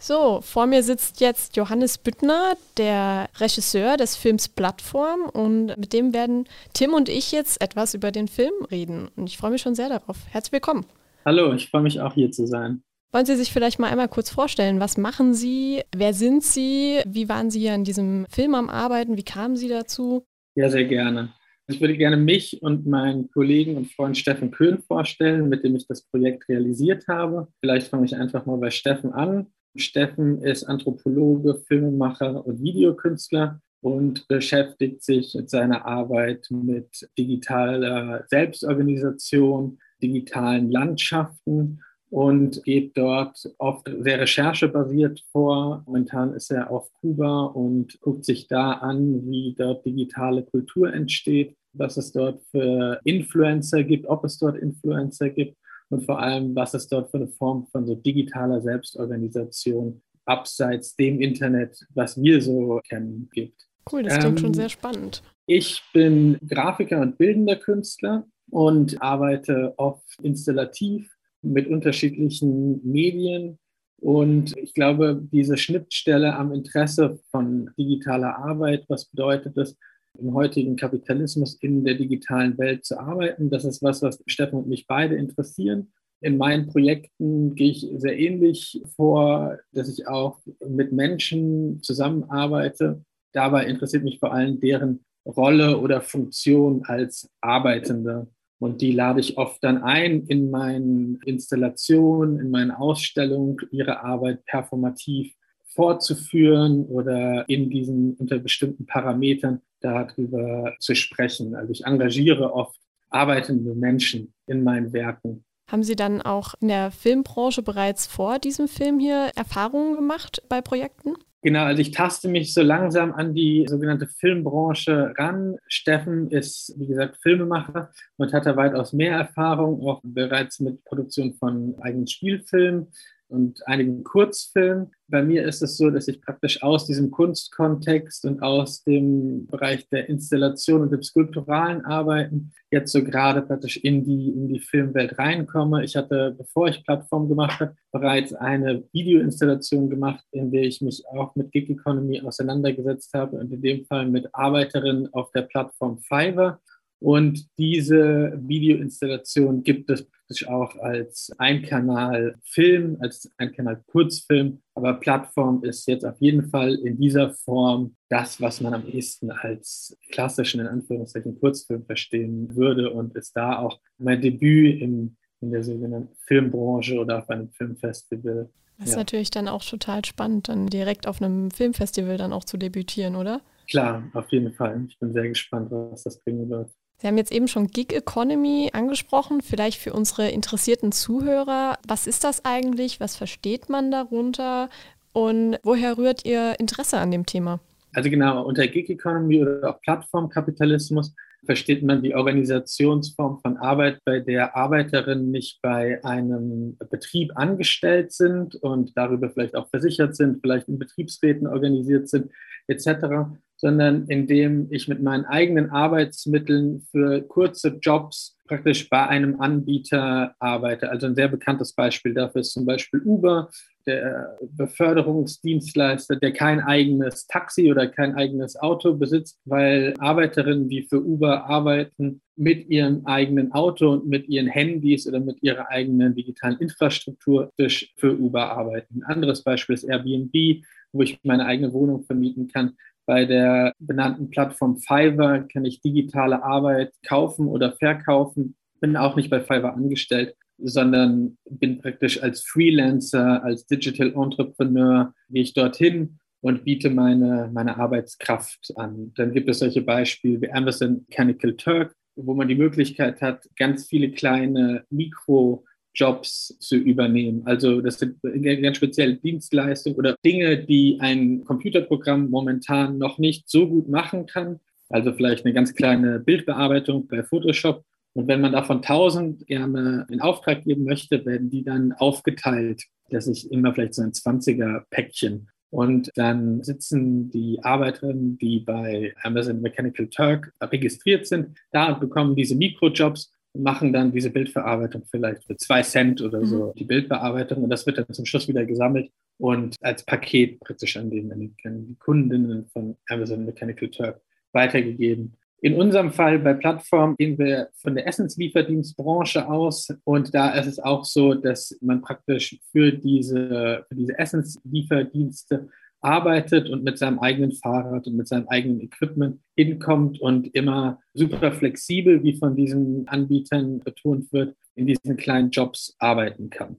So, 0.00 0.40
vor 0.42 0.66
mir 0.66 0.84
sitzt 0.84 1.20
jetzt 1.20 1.56
Johannes 1.56 1.98
Büttner, 1.98 2.56
der 2.76 3.28
Regisseur 3.38 3.96
des 3.96 4.14
Films 4.16 4.48
Plattform. 4.48 5.22
Und 5.22 5.76
mit 5.76 5.92
dem 5.92 6.14
werden 6.14 6.46
Tim 6.72 6.94
und 6.94 7.08
ich 7.08 7.32
jetzt 7.32 7.60
etwas 7.60 7.94
über 7.94 8.12
den 8.12 8.28
Film 8.28 8.52
reden. 8.70 9.08
Und 9.16 9.26
ich 9.26 9.36
freue 9.36 9.50
mich 9.50 9.62
schon 9.62 9.74
sehr 9.74 9.88
darauf. 9.88 10.16
Herzlich 10.30 10.52
willkommen. 10.52 10.86
Hallo, 11.24 11.52
ich 11.52 11.68
freue 11.68 11.82
mich 11.82 12.00
auch 12.00 12.14
hier 12.14 12.30
zu 12.30 12.46
sein. 12.46 12.82
Wollen 13.10 13.26
Sie 13.26 13.36
sich 13.36 13.52
vielleicht 13.52 13.78
mal 13.78 13.90
einmal 13.90 14.08
kurz 14.08 14.30
vorstellen? 14.30 14.80
Was 14.80 14.98
machen 14.98 15.34
Sie? 15.34 15.82
Wer 15.96 16.14
sind 16.14 16.44
Sie? 16.44 17.00
Wie 17.06 17.28
waren 17.28 17.50
Sie 17.50 17.60
hier 17.60 17.72
an 17.72 17.84
diesem 17.84 18.26
Film 18.30 18.54
am 18.54 18.68
Arbeiten? 18.68 19.16
Wie 19.16 19.24
kamen 19.24 19.56
Sie 19.56 19.68
dazu? 19.68 20.24
Ja, 20.54 20.68
sehr 20.68 20.84
gerne. 20.84 21.32
Ich 21.70 21.82
würde 21.82 21.98
gerne 21.98 22.16
mich 22.16 22.62
und 22.62 22.86
meinen 22.86 23.30
Kollegen 23.30 23.76
und 23.76 23.92
Freund 23.92 24.16
Steffen 24.16 24.50
Köhn 24.50 24.78
vorstellen, 24.78 25.50
mit 25.50 25.64
dem 25.64 25.76
ich 25.76 25.86
das 25.86 26.02
Projekt 26.02 26.48
realisiert 26.48 27.06
habe. 27.08 27.48
Vielleicht 27.60 27.88
fange 27.88 28.06
ich 28.06 28.16
einfach 28.16 28.46
mal 28.46 28.56
bei 28.56 28.70
Steffen 28.70 29.12
an. 29.12 29.48
Steffen 29.76 30.42
ist 30.42 30.64
Anthropologe, 30.64 31.62
Filmemacher 31.68 32.46
und 32.46 32.62
Videokünstler 32.62 33.60
und 33.82 34.26
beschäftigt 34.28 35.04
sich 35.04 35.34
mit 35.34 35.50
seiner 35.50 35.84
Arbeit 35.84 36.46
mit 36.50 37.06
digitaler 37.18 38.24
Selbstorganisation, 38.28 39.78
digitalen 40.02 40.70
Landschaften 40.70 41.82
und 42.10 42.64
geht 42.64 42.96
dort 42.96 43.38
oft 43.58 43.90
sehr 44.00 44.20
recherchebasiert 44.20 45.22
vor. 45.30 45.82
Momentan 45.86 46.32
ist 46.32 46.50
er 46.50 46.70
auf 46.70 46.90
Kuba 46.94 47.44
und 47.44 48.00
guckt 48.00 48.24
sich 48.24 48.48
da 48.48 48.72
an, 48.72 49.28
wie 49.28 49.54
dort 49.56 49.84
digitale 49.84 50.42
Kultur 50.44 50.92
entsteht, 50.92 51.57
was 51.72 51.96
es 51.96 52.12
dort 52.12 52.42
für 52.50 53.00
Influencer 53.04 53.84
gibt, 53.84 54.06
ob 54.06 54.24
es 54.24 54.38
dort 54.38 54.56
Influencer 54.56 55.30
gibt 55.30 55.56
und 55.90 56.04
vor 56.04 56.20
allem, 56.20 56.54
was 56.54 56.74
es 56.74 56.88
dort 56.88 57.10
für 57.10 57.18
eine 57.18 57.28
Form 57.28 57.66
von 57.72 57.86
so 57.86 57.94
digitaler 57.94 58.60
Selbstorganisation 58.60 60.02
abseits 60.26 60.94
dem 60.96 61.20
Internet, 61.20 61.86
was 61.94 62.20
wir 62.20 62.40
so 62.42 62.80
kennen, 62.88 63.28
gibt. 63.32 63.66
Cool, 63.90 64.02
das 64.02 64.18
klingt 64.18 64.38
ähm, 64.38 64.44
schon 64.44 64.54
sehr 64.54 64.68
spannend. 64.68 65.22
Ich 65.46 65.82
bin 65.94 66.38
Grafiker 66.46 67.00
und 67.00 67.16
bildender 67.16 67.56
Künstler 67.56 68.26
und 68.50 69.00
arbeite 69.00 69.72
oft 69.78 70.04
installativ 70.22 71.10
mit 71.42 71.68
unterschiedlichen 71.68 72.80
Medien. 72.84 73.58
Und 74.00 74.56
ich 74.58 74.74
glaube, 74.74 75.20
diese 75.32 75.56
Schnittstelle 75.56 76.36
am 76.36 76.52
Interesse 76.52 77.18
von 77.30 77.70
digitaler 77.78 78.36
Arbeit, 78.36 78.84
was 78.88 79.06
bedeutet 79.06 79.56
das, 79.56 79.76
im 80.18 80.34
heutigen 80.34 80.76
Kapitalismus 80.76 81.54
in 81.60 81.84
der 81.84 81.94
digitalen 81.94 82.58
Welt 82.58 82.84
zu 82.84 82.98
arbeiten, 82.98 83.50
das 83.50 83.64
ist 83.64 83.82
was, 83.82 84.02
was 84.02 84.22
Steffen 84.26 84.58
und 84.58 84.68
mich 84.68 84.86
beide 84.86 85.16
interessieren. 85.16 85.92
In 86.20 86.36
meinen 86.36 86.66
Projekten 86.66 87.54
gehe 87.54 87.70
ich 87.70 87.86
sehr 87.96 88.18
ähnlich 88.18 88.82
vor, 88.96 89.58
dass 89.72 89.88
ich 89.88 90.08
auch 90.08 90.40
mit 90.66 90.92
Menschen 90.92 91.80
zusammenarbeite. 91.82 93.04
Dabei 93.32 93.66
interessiert 93.66 94.02
mich 94.02 94.18
vor 94.18 94.32
allem 94.32 94.58
deren 94.58 95.04
Rolle 95.24 95.78
oder 95.78 96.00
Funktion 96.00 96.82
als 96.84 97.30
Arbeitende. 97.40 98.26
Und 98.58 98.80
die 98.80 98.90
lade 98.90 99.20
ich 99.20 99.38
oft 99.38 99.62
dann 99.62 99.82
ein 99.82 100.26
in 100.26 100.50
meinen 100.50 101.20
Installationen, 101.24 102.40
in 102.40 102.50
meinen 102.50 102.72
Ausstellungen, 102.72 103.56
ihre 103.70 104.02
Arbeit 104.02 104.44
performativ 104.46 105.32
fortzuführen 105.68 106.84
oder 106.86 107.48
in 107.48 107.70
diesen 107.70 108.14
unter 108.14 108.40
bestimmten 108.40 108.86
Parametern 108.86 109.60
darüber 109.80 110.74
zu 110.80 110.94
sprechen. 110.94 111.54
Also 111.54 111.72
ich 111.72 111.84
engagiere 111.84 112.52
oft 112.52 112.78
arbeitende 113.10 113.74
Menschen 113.74 114.32
in 114.46 114.62
meinen 114.62 114.92
Werken. 114.92 115.44
Haben 115.70 115.82
Sie 115.82 115.96
dann 115.96 116.22
auch 116.22 116.54
in 116.60 116.68
der 116.68 116.90
Filmbranche 116.90 117.62
bereits 117.62 118.06
vor 118.06 118.38
diesem 118.38 118.68
Film 118.68 118.98
hier 118.98 119.32
Erfahrungen 119.36 119.96
gemacht 119.96 120.42
bei 120.48 120.62
Projekten? 120.62 121.14
Genau, 121.42 121.64
also 121.64 121.80
ich 121.80 121.92
taste 121.92 122.26
mich 122.26 122.52
so 122.52 122.62
langsam 122.62 123.12
an 123.12 123.32
die 123.32 123.64
sogenannte 123.68 124.08
Filmbranche 124.08 125.14
ran. 125.16 125.56
Steffen 125.68 126.30
ist, 126.30 126.74
wie 126.78 126.88
gesagt, 126.88 127.18
Filmemacher 127.22 127.92
und 128.16 128.32
hat 128.32 128.46
da 128.46 128.56
weitaus 128.56 128.92
mehr 128.92 129.16
Erfahrung, 129.16 129.86
auch 129.86 130.00
bereits 130.02 130.58
mit 130.58 130.84
Produktion 130.84 131.34
von 131.34 131.76
eigenen 131.80 132.08
Spielfilmen. 132.08 132.88
Und 133.28 133.66
einigen 133.66 134.04
Kurzfilmen. 134.04 134.90
Bei 135.06 135.22
mir 135.22 135.44
ist 135.46 135.62
es 135.62 135.76
so, 135.76 135.90
dass 135.90 136.08
ich 136.08 136.20
praktisch 136.20 136.62
aus 136.62 136.86
diesem 136.86 137.10
Kunstkontext 137.10 138.24
und 138.24 138.42
aus 138.42 138.82
dem 138.84 139.46
Bereich 139.46 139.88
der 139.88 140.08
Installation 140.08 140.82
und 140.82 140.92
dem 140.92 141.02
skulpturalen 141.02 141.84
Arbeiten 141.84 142.52
jetzt 142.70 142.92
so 142.92 143.02
gerade 143.02 143.42
praktisch 143.42 143.78
in 143.78 144.04
die, 144.04 144.28
in 144.28 144.48
die 144.48 144.60
Filmwelt 144.60 145.18
reinkomme. 145.18 145.84
Ich 145.84 145.96
hatte, 145.96 146.34
bevor 146.36 146.68
ich 146.68 146.84
Plattform 146.84 147.28
gemacht 147.28 147.60
habe, 147.60 147.74
bereits 147.92 148.34
eine 148.34 148.84
Videoinstallation 148.92 149.88
gemacht, 149.88 150.24
in 150.32 150.50
der 150.50 150.62
ich 150.62 150.80
mich 150.80 151.04
auch 151.08 151.34
mit 151.34 151.52
Gig 151.52 151.70
Economy 151.70 152.20
auseinandergesetzt 152.20 153.14
habe 153.14 153.36
und 153.36 153.52
in 153.52 153.62
dem 153.62 153.84
Fall 153.86 154.06
mit 154.06 154.28
Arbeiterinnen 154.34 155.12
auf 155.14 155.30
der 155.32 155.42
Plattform 155.42 155.98
Fiverr. 155.98 156.60
Und 157.00 157.46
diese 157.58 158.38
Videoinstallation 158.42 159.62
gibt 159.62 159.88
es 159.90 160.04
praktisch 160.04 160.48
auch 160.48 160.76
als 160.76 161.32
Einkanal-Film, 161.38 162.96
als 163.00 163.30
Einkanal-Kurzfilm. 163.38 164.60
Aber 164.74 164.94
Plattform 164.94 165.62
ist 165.62 165.86
jetzt 165.86 166.04
auf 166.04 166.20
jeden 166.20 166.50
Fall 166.50 166.74
in 166.74 166.98
dieser 166.98 167.30
Form 167.30 167.94
das, 168.08 168.40
was 168.40 168.60
man 168.60 168.74
am 168.74 168.86
ehesten 168.86 169.30
als 169.30 169.96
klassischen, 170.10 170.60
in 170.60 170.66
Anführungszeichen, 170.66 171.38
Kurzfilm 171.38 171.84
verstehen 171.84 172.54
würde 172.56 172.90
und 172.90 173.14
ist 173.14 173.36
da 173.36 173.58
auch 173.58 173.80
mein 173.98 174.20
Debüt 174.20 174.80
in, 174.80 175.16
in 175.40 175.52
der 175.52 175.62
sogenannten 175.62 176.14
Filmbranche 176.26 176.98
oder 176.98 177.18
auf 177.18 177.30
einem 177.30 177.50
Filmfestival. 177.52 178.50
Das 178.78 178.88
ist 178.88 178.92
ja. 178.92 178.98
natürlich 178.98 179.30
dann 179.30 179.48
auch 179.48 179.64
total 179.64 180.04
spannend, 180.04 180.48
dann 180.48 180.66
direkt 180.66 181.06
auf 181.06 181.20
einem 181.20 181.50
Filmfestival 181.50 182.16
dann 182.16 182.32
auch 182.32 182.44
zu 182.44 182.56
debütieren, 182.56 183.16
oder? 183.16 183.40
Klar, 183.68 184.08
auf 184.14 184.30
jeden 184.30 184.52
Fall. 184.52 184.86
Ich 184.88 184.98
bin 184.98 185.12
sehr 185.12 185.28
gespannt, 185.28 185.68
was 185.70 186.04
das 186.04 186.20
bringen 186.22 186.48
wird. 186.48 186.70
Sie 187.00 187.06
haben 187.06 187.16
jetzt 187.16 187.30
eben 187.30 187.46
schon 187.46 187.68
Gig 187.68 187.92
Economy 187.92 188.70
angesprochen, 188.72 189.40
vielleicht 189.40 189.78
für 189.78 189.92
unsere 189.92 190.30
interessierten 190.30 190.90
Zuhörer. 190.90 191.78
Was 191.86 192.08
ist 192.08 192.24
das 192.24 192.44
eigentlich? 192.44 192.98
Was 192.98 193.14
versteht 193.14 193.68
man 193.68 193.92
darunter? 193.92 194.68
Und 195.12 195.58
woher 195.62 195.96
rührt 195.96 196.24
Ihr 196.24 196.58
Interesse 196.58 196.98
an 196.98 197.12
dem 197.12 197.24
Thema? 197.24 197.60
Also 197.94 198.10
genau, 198.10 198.44
unter 198.44 198.66
Gig 198.66 198.90
Economy 198.90 199.42
oder 199.42 199.70
auch 199.70 199.80
Plattformkapitalismus 199.80 201.14
versteht 201.44 201.84
man 201.84 202.02
die 202.02 202.16
Organisationsform 202.16 203.38
von 203.40 203.56
Arbeit, 203.58 204.00
bei 204.04 204.18
der 204.18 204.56
Arbeiterinnen 204.56 205.30
nicht 205.30 205.62
bei 205.62 206.02
einem 206.04 206.76
Betrieb 206.90 207.30
angestellt 207.36 208.12
sind 208.12 208.56
und 208.56 208.96
darüber 208.96 209.30
vielleicht 209.30 209.54
auch 209.54 209.68
versichert 209.68 210.16
sind, 210.16 210.40
vielleicht 210.40 210.68
in 210.68 210.80
Betriebsräten 210.80 211.46
organisiert 211.46 212.08
sind, 212.08 212.32
etc., 212.66 213.38
sondern 213.58 214.06
indem 214.06 214.68
ich 214.70 214.88
mit 214.88 215.02
meinen 215.02 215.24
eigenen 215.24 215.70
Arbeitsmitteln 215.70 216.86
für 216.90 217.22
kurze 217.22 217.78
Jobs 217.82 218.36
praktisch 218.46 218.88
bei 218.88 219.06
einem 219.06 219.40
Anbieter 219.40 220.34
arbeite. 220.38 220.90
Also 220.90 221.06
ein 221.06 221.14
sehr 221.14 221.28
bekanntes 221.28 221.74
Beispiel 221.74 222.14
dafür 222.14 222.40
ist 222.40 222.52
zum 222.52 222.64
Beispiel 222.64 223.00
Uber, 223.04 223.50
der 223.86 224.36
Beförderungsdienstleister, 224.56 226.16
der 226.16 226.32
kein 226.32 226.60
eigenes 226.60 227.26
Taxi 227.26 227.70
oder 227.70 227.86
kein 227.88 228.14
eigenes 228.14 228.56
Auto 228.56 228.94
besitzt, 228.94 229.40
weil 229.44 229.94
Arbeiterinnen, 229.98 230.68
die 230.68 230.82
für 230.82 231.02
Uber 231.02 231.46
arbeiten, 231.46 232.20
mit 232.36 232.68
ihrem 232.68 233.04
eigenen 233.06 233.52
Auto 233.52 233.92
und 233.92 234.06
mit 234.06 234.28
ihren 234.28 234.46
Handys 234.46 235.08
oder 235.08 235.20
mit 235.20 235.42
ihrer 235.42 235.70
eigenen 235.70 236.14
digitalen 236.14 236.58
Infrastruktur 236.58 237.50
für 237.96 238.18
Uber 238.18 238.50
arbeiten. 238.50 239.02
Ein 239.02 239.14
anderes 239.14 239.42
Beispiel 239.42 239.74
ist 239.74 239.84
Airbnb, 239.84 240.62
wo 240.92 241.02
ich 241.02 241.18
meine 241.22 241.46
eigene 241.46 241.72
Wohnung 241.72 242.04
vermieten 242.04 242.48
kann. 242.48 242.76
Bei 243.08 243.24
der 243.24 243.72
benannten 243.78 244.28
Plattform 244.28 244.76
Fiverr 244.76 245.48
kann 245.50 245.64
ich 245.64 245.80
digitale 245.80 246.42
Arbeit 246.42 246.92
kaufen 247.06 247.48
oder 247.48 247.72
verkaufen. 247.72 248.54
Bin 248.82 248.98
auch 248.98 249.16
nicht 249.16 249.30
bei 249.30 249.40
Fiverr 249.40 249.72
angestellt, 249.72 250.34
sondern 250.58 251.38
bin 251.48 251.80
praktisch 251.80 252.22
als 252.22 252.42
Freelancer, 252.42 253.42
als 253.42 253.64
Digital 253.64 254.12
Entrepreneur, 254.12 255.14
gehe 255.30 255.42
ich 255.42 255.54
dorthin 255.54 256.18
und 256.42 256.64
biete 256.64 256.90
meine, 256.90 257.48
meine 257.50 257.78
Arbeitskraft 257.78 258.74
an. 258.76 259.12
Dann 259.16 259.32
gibt 259.32 259.48
es 259.48 259.60
solche 259.60 259.80
Beispiele 259.80 260.42
wie 260.42 260.52
Amazon 260.52 261.06
Mechanical 261.08 261.56
Turk, 261.56 261.94
wo 262.14 262.34
man 262.34 262.48
die 262.48 262.56
Möglichkeit 262.56 263.22
hat, 263.22 263.48
ganz 263.56 263.86
viele 263.86 264.10
kleine 264.10 264.84
Mikro- 264.90 265.64
Jobs 265.98 266.56
zu 266.60 266.76
übernehmen. 266.76 267.42
Also 267.44 267.80
das 267.80 267.98
sind 267.98 268.22
ganz 268.22 268.76
spezielle 268.76 269.16
Dienstleistungen 269.16 269.98
oder 269.98 270.14
Dinge, 270.24 270.64
die 270.64 270.98
ein 271.00 271.44
Computerprogramm 271.44 272.30
momentan 272.30 272.98
noch 272.98 273.18
nicht 273.18 273.50
so 273.50 273.68
gut 273.68 273.88
machen 273.88 274.26
kann. 274.26 274.60
Also 274.88 275.12
vielleicht 275.12 275.44
eine 275.44 275.52
ganz 275.52 275.74
kleine 275.74 276.20
Bildbearbeitung 276.20 277.08
bei 277.08 277.22
Photoshop. 277.22 277.84
Und 278.14 278.28
wenn 278.28 278.40
man 278.40 278.52
davon 278.52 278.78
1000 278.78 279.46
gerne 279.46 280.06
in 280.08 280.20
Auftrag 280.20 280.64
geben 280.64 280.84
möchte, 280.84 281.26
werden 281.26 281.50
die 281.50 281.64
dann 281.64 281.92
aufgeteilt, 281.92 282.84
dass 283.10 283.26
ich 283.26 283.50
immer 283.50 283.74
vielleicht 283.74 283.94
so 283.94 284.02
ein 284.02 284.12
20er 284.12 284.84
Päckchen. 284.90 285.48
Und 285.70 286.10
dann 286.14 286.62
sitzen 286.62 287.30
die 287.30 287.58
Arbeiterinnen, 287.62 288.38
die 288.38 288.60
bei 288.60 289.12
Amazon 289.22 289.60
Mechanical 289.60 290.08
Turk 290.08 290.52
registriert 290.62 291.26
sind, 291.26 291.58
da 291.72 291.92
und 291.92 292.00
bekommen 292.00 292.36
diese 292.36 292.54
Mikrojobs 292.54 293.30
machen 293.54 293.92
dann 293.92 294.12
diese 294.12 294.30
Bildverarbeitung 294.30 295.04
vielleicht 295.10 295.44
für 295.44 295.56
zwei 295.56 295.82
Cent 295.82 296.20
oder 296.20 296.44
so, 296.44 296.66
mhm. 296.66 296.72
die 296.78 296.84
Bildbearbeitung. 296.84 297.64
Und 297.64 297.70
das 297.70 297.86
wird 297.86 297.98
dann 297.98 298.12
zum 298.12 298.26
Schluss 298.26 298.48
wieder 298.48 298.64
gesammelt 298.64 299.10
und 299.38 299.76
als 299.80 300.04
Paket 300.04 300.60
praktisch 300.60 300.96
an, 300.96 301.10
den, 301.10 301.32
an 301.32 301.40
die 301.40 301.96
Kundinnen 301.98 302.66
von 302.72 302.96
Amazon 303.08 303.44
Mechanical 303.44 303.88
Turk 303.88 304.20
weitergegeben. 304.52 305.36
In 305.60 305.74
unserem 305.74 306.12
Fall 306.12 306.38
bei 306.38 306.54
Plattform 306.54 307.16
gehen 307.16 307.36
wir 307.36 307.70
von 307.74 307.96
der 307.96 308.06
Essenslieferdienstbranche 308.06 309.48
aus 309.48 309.88
und 310.04 310.32
da 310.32 310.50
ist 310.50 310.66
es 310.66 310.78
auch 310.78 311.04
so, 311.04 311.34
dass 311.34 311.76
man 311.80 312.00
praktisch 312.00 312.60
für 312.70 312.92
diese, 312.92 313.84
für 313.88 313.94
diese 313.94 314.16
Essenslieferdienste 314.16 315.68
arbeitet 316.00 316.68
und 316.68 316.84
mit 316.84 316.98
seinem 316.98 317.18
eigenen 317.18 317.52
Fahrrad 317.52 318.06
und 318.06 318.16
mit 318.16 318.28
seinem 318.28 318.48
eigenen 318.48 318.80
Equipment 318.80 319.40
hinkommt 319.56 320.20
und 320.20 320.54
immer 320.54 321.00
super 321.14 321.52
flexibel, 321.52 322.22
wie 322.22 322.36
von 322.36 322.54
diesen 322.54 323.08
Anbietern 323.08 323.80
betont 323.80 324.32
wird, 324.32 324.56
in 324.74 324.86
diesen 324.86 325.16
kleinen 325.16 325.50
Jobs 325.50 325.94
arbeiten 325.98 326.50
kann. 326.50 326.76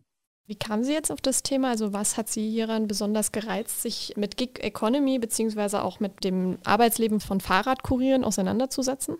Wie 0.49 0.55
kamen 0.55 0.83
Sie 0.83 0.93
jetzt 0.93 1.11
auf 1.11 1.21
das 1.21 1.43
Thema? 1.43 1.69
Also 1.69 1.93
was 1.93 2.17
hat 2.17 2.27
Sie 2.27 2.49
hieran 2.49 2.87
besonders 2.87 3.31
gereizt, 3.31 3.83
sich 3.83 4.13
mit 4.17 4.35
Gig 4.35 4.59
Economy 4.61 5.19
beziehungsweise 5.19 5.83
auch 5.83 5.99
mit 5.99 6.23
dem 6.23 6.57
Arbeitsleben 6.63 7.19
von 7.19 7.39
Fahrradkurieren 7.39 8.23
auseinanderzusetzen? 8.23 9.17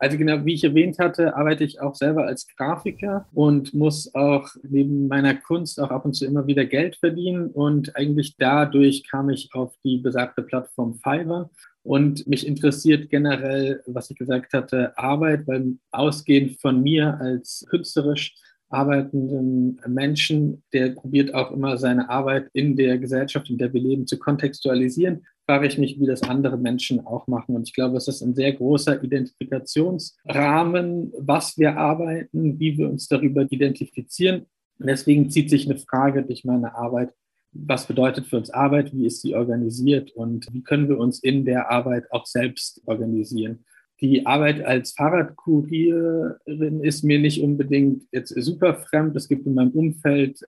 Also 0.00 0.16
genau, 0.16 0.46
wie 0.46 0.54
ich 0.54 0.64
erwähnt 0.64 0.98
hatte, 0.98 1.36
arbeite 1.36 1.62
ich 1.62 1.82
auch 1.82 1.94
selber 1.94 2.24
als 2.24 2.46
Grafiker 2.56 3.28
und 3.34 3.74
muss 3.74 4.14
auch 4.14 4.48
neben 4.62 5.08
meiner 5.08 5.34
Kunst 5.34 5.78
auch 5.78 5.90
ab 5.90 6.06
und 6.06 6.14
zu 6.14 6.24
immer 6.24 6.46
wieder 6.46 6.64
Geld 6.64 6.96
verdienen. 6.96 7.50
Und 7.50 7.94
eigentlich 7.96 8.34
dadurch 8.38 9.06
kam 9.06 9.28
ich 9.28 9.50
auf 9.52 9.74
die 9.84 9.98
besagte 9.98 10.40
Plattform 10.40 10.94
Fiverr. 10.94 11.50
Und 11.82 12.26
mich 12.26 12.46
interessiert 12.46 13.10
generell, 13.10 13.82
was 13.86 14.10
ich 14.10 14.16
gesagt 14.16 14.54
hatte, 14.54 14.96
Arbeit, 14.96 15.46
weil 15.46 15.76
ausgehend 15.90 16.58
von 16.62 16.82
mir 16.82 17.20
als 17.20 17.66
künstlerisch 17.68 18.34
arbeitenden 18.70 19.80
Menschen, 19.86 20.62
der 20.72 20.90
probiert 20.90 21.34
auch 21.34 21.50
immer 21.50 21.76
seine 21.76 22.08
Arbeit 22.08 22.48
in 22.52 22.76
der 22.76 22.98
Gesellschaft, 22.98 23.50
in 23.50 23.58
der 23.58 23.72
wir 23.72 23.80
leben, 23.80 24.06
zu 24.06 24.18
kontextualisieren, 24.18 25.26
frage 25.44 25.66
ich 25.66 25.78
mich, 25.78 26.00
wie 26.00 26.06
das 26.06 26.22
andere 26.22 26.56
Menschen 26.56 27.04
auch 27.06 27.26
machen. 27.26 27.56
Und 27.56 27.68
ich 27.68 27.74
glaube, 27.74 27.96
es 27.96 28.06
ist 28.06 28.22
ein 28.22 28.34
sehr 28.34 28.52
großer 28.52 29.02
Identifikationsrahmen, 29.02 31.12
was 31.18 31.58
wir 31.58 31.76
arbeiten, 31.76 32.60
wie 32.60 32.78
wir 32.78 32.88
uns 32.88 33.08
darüber 33.08 33.46
identifizieren. 33.50 34.46
Und 34.78 34.86
deswegen 34.86 35.28
zieht 35.28 35.50
sich 35.50 35.68
eine 35.68 35.78
Frage 35.78 36.22
durch 36.22 36.44
meine 36.44 36.74
Arbeit. 36.74 37.10
Was 37.52 37.86
bedeutet 37.86 38.26
für 38.26 38.36
uns 38.36 38.50
Arbeit? 38.50 38.94
Wie 38.94 39.06
ist 39.06 39.22
sie 39.22 39.34
organisiert? 39.34 40.12
Und 40.12 40.46
wie 40.52 40.62
können 40.62 40.88
wir 40.88 40.98
uns 40.98 41.20
in 41.20 41.44
der 41.44 41.70
Arbeit 41.70 42.10
auch 42.12 42.26
selbst 42.26 42.80
organisieren? 42.86 43.64
Die 44.00 44.24
Arbeit 44.24 44.64
als 44.64 44.92
Fahrradkurierin 44.92 46.80
ist 46.82 47.04
mir 47.04 47.18
nicht 47.18 47.42
unbedingt 47.42 48.04
jetzt 48.12 48.34
super 48.42 48.74
fremd. 48.74 49.14
Es 49.14 49.28
gibt 49.28 49.46
in 49.46 49.54
meinem 49.54 49.72
Umfeld 49.72 50.40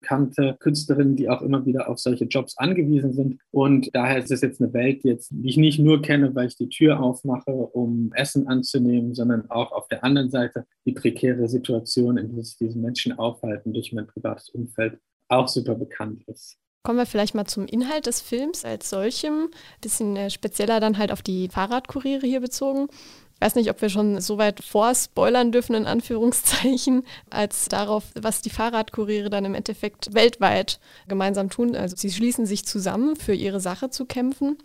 bekannte 0.00 0.56
Künstlerinnen, 0.60 1.16
die 1.16 1.28
auch 1.28 1.42
immer 1.42 1.66
wieder 1.66 1.88
auf 1.88 1.98
solche 1.98 2.24
Jobs 2.24 2.56
angewiesen 2.56 3.12
sind. 3.12 3.40
Und 3.50 3.90
daher 3.94 4.18
ist 4.18 4.30
es 4.30 4.40
jetzt 4.40 4.60
eine 4.60 4.72
Welt, 4.72 5.04
jetzt, 5.04 5.30
die 5.32 5.48
ich 5.48 5.56
nicht 5.56 5.78
nur 5.78 6.00
kenne, 6.00 6.34
weil 6.34 6.48
ich 6.48 6.56
die 6.56 6.68
Tür 6.68 7.00
aufmache, 7.02 7.50
um 7.50 8.10
Essen 8.14 8.46
anzunehmen, 8.48 9.14
sondern 9.14 9.50
auch 9.50 9.72
auf 9.72 9.88
der 9.88 10.04
anderen 10.04 10.30
Seite 10.30 10.66
die 10.86 10.92
prekäre 10.92 11.48
Situation, 11.48 12.16
in 12.16 12.34
der 12.34 12.44
sich 12.44 12.56
diese 12.56 12.78
Menschen 12.78 13.18
aufhalten 13.18 13.72
durch 13.72 13.92
mein 13.92 14.06
privates 14.06 14.48
Umfeld, 14.50 14.98
auch 15.28 15.48
super 15.48 15.74
bekannt 15.74 16.22
ist. 16.26 16.58
Kommen 16.88 17.00
wir 17.00 17.04
vielleicht 17.04 17.34
mal 17.34 17.44
zum 17.44 17.66
Inhalt 17.66 18.06
des 18.06 18.22
Films 18.22 18.64
als 18.64 18.88
solchem. 18.88 19.50
Bisschen 19.82 20.16
äh, 20.16 20.30
spezieller 20.30 20.80
dann 20.80 20.96
halt 20.96 21.12
auf 21.12 21.20
die 21.20 21.50
Fahrradkuriere 21.50 22.26
hier 22.26 22.40
bezogen. 22.40 22.88
Ich 23.34 23.40
weiß 23.42 23.56
nicht, 23.56 23.68
ob 23.68 23.82
wir 23.82 23.90
schon 23.90 24.22
so 24.22 24.38
weit 24.38 24.64
vorspoilern 24.64 25.52
dürfen, 25.52 25.74
in 25.74 25.84
Anführungszeichen, 25.84 27.04
als 27.30 27.66
darauf, 27.66 28.04
was 28.18 28.40
die 28.40 28.48
Fahrradkuriere 28.48 29.28
dann 29.28 29.44
im 29.44 29.54
Endeffekt 29.54 30.14
weltweit 30.14 30.80
gemeinsam 31.08 31.50
tun. 31.50 31.76
Also 31.76 31.94
sie 31.94 32.10
schließen 32.10 32.46
sich 32.46 32.64
zusammen, 32.64 33.16
für 33.16 33.34
ihre 33.34 33.60
Sache 33.60 33.90
zu 33.90 34.06
kämpfen. 34.06 34.56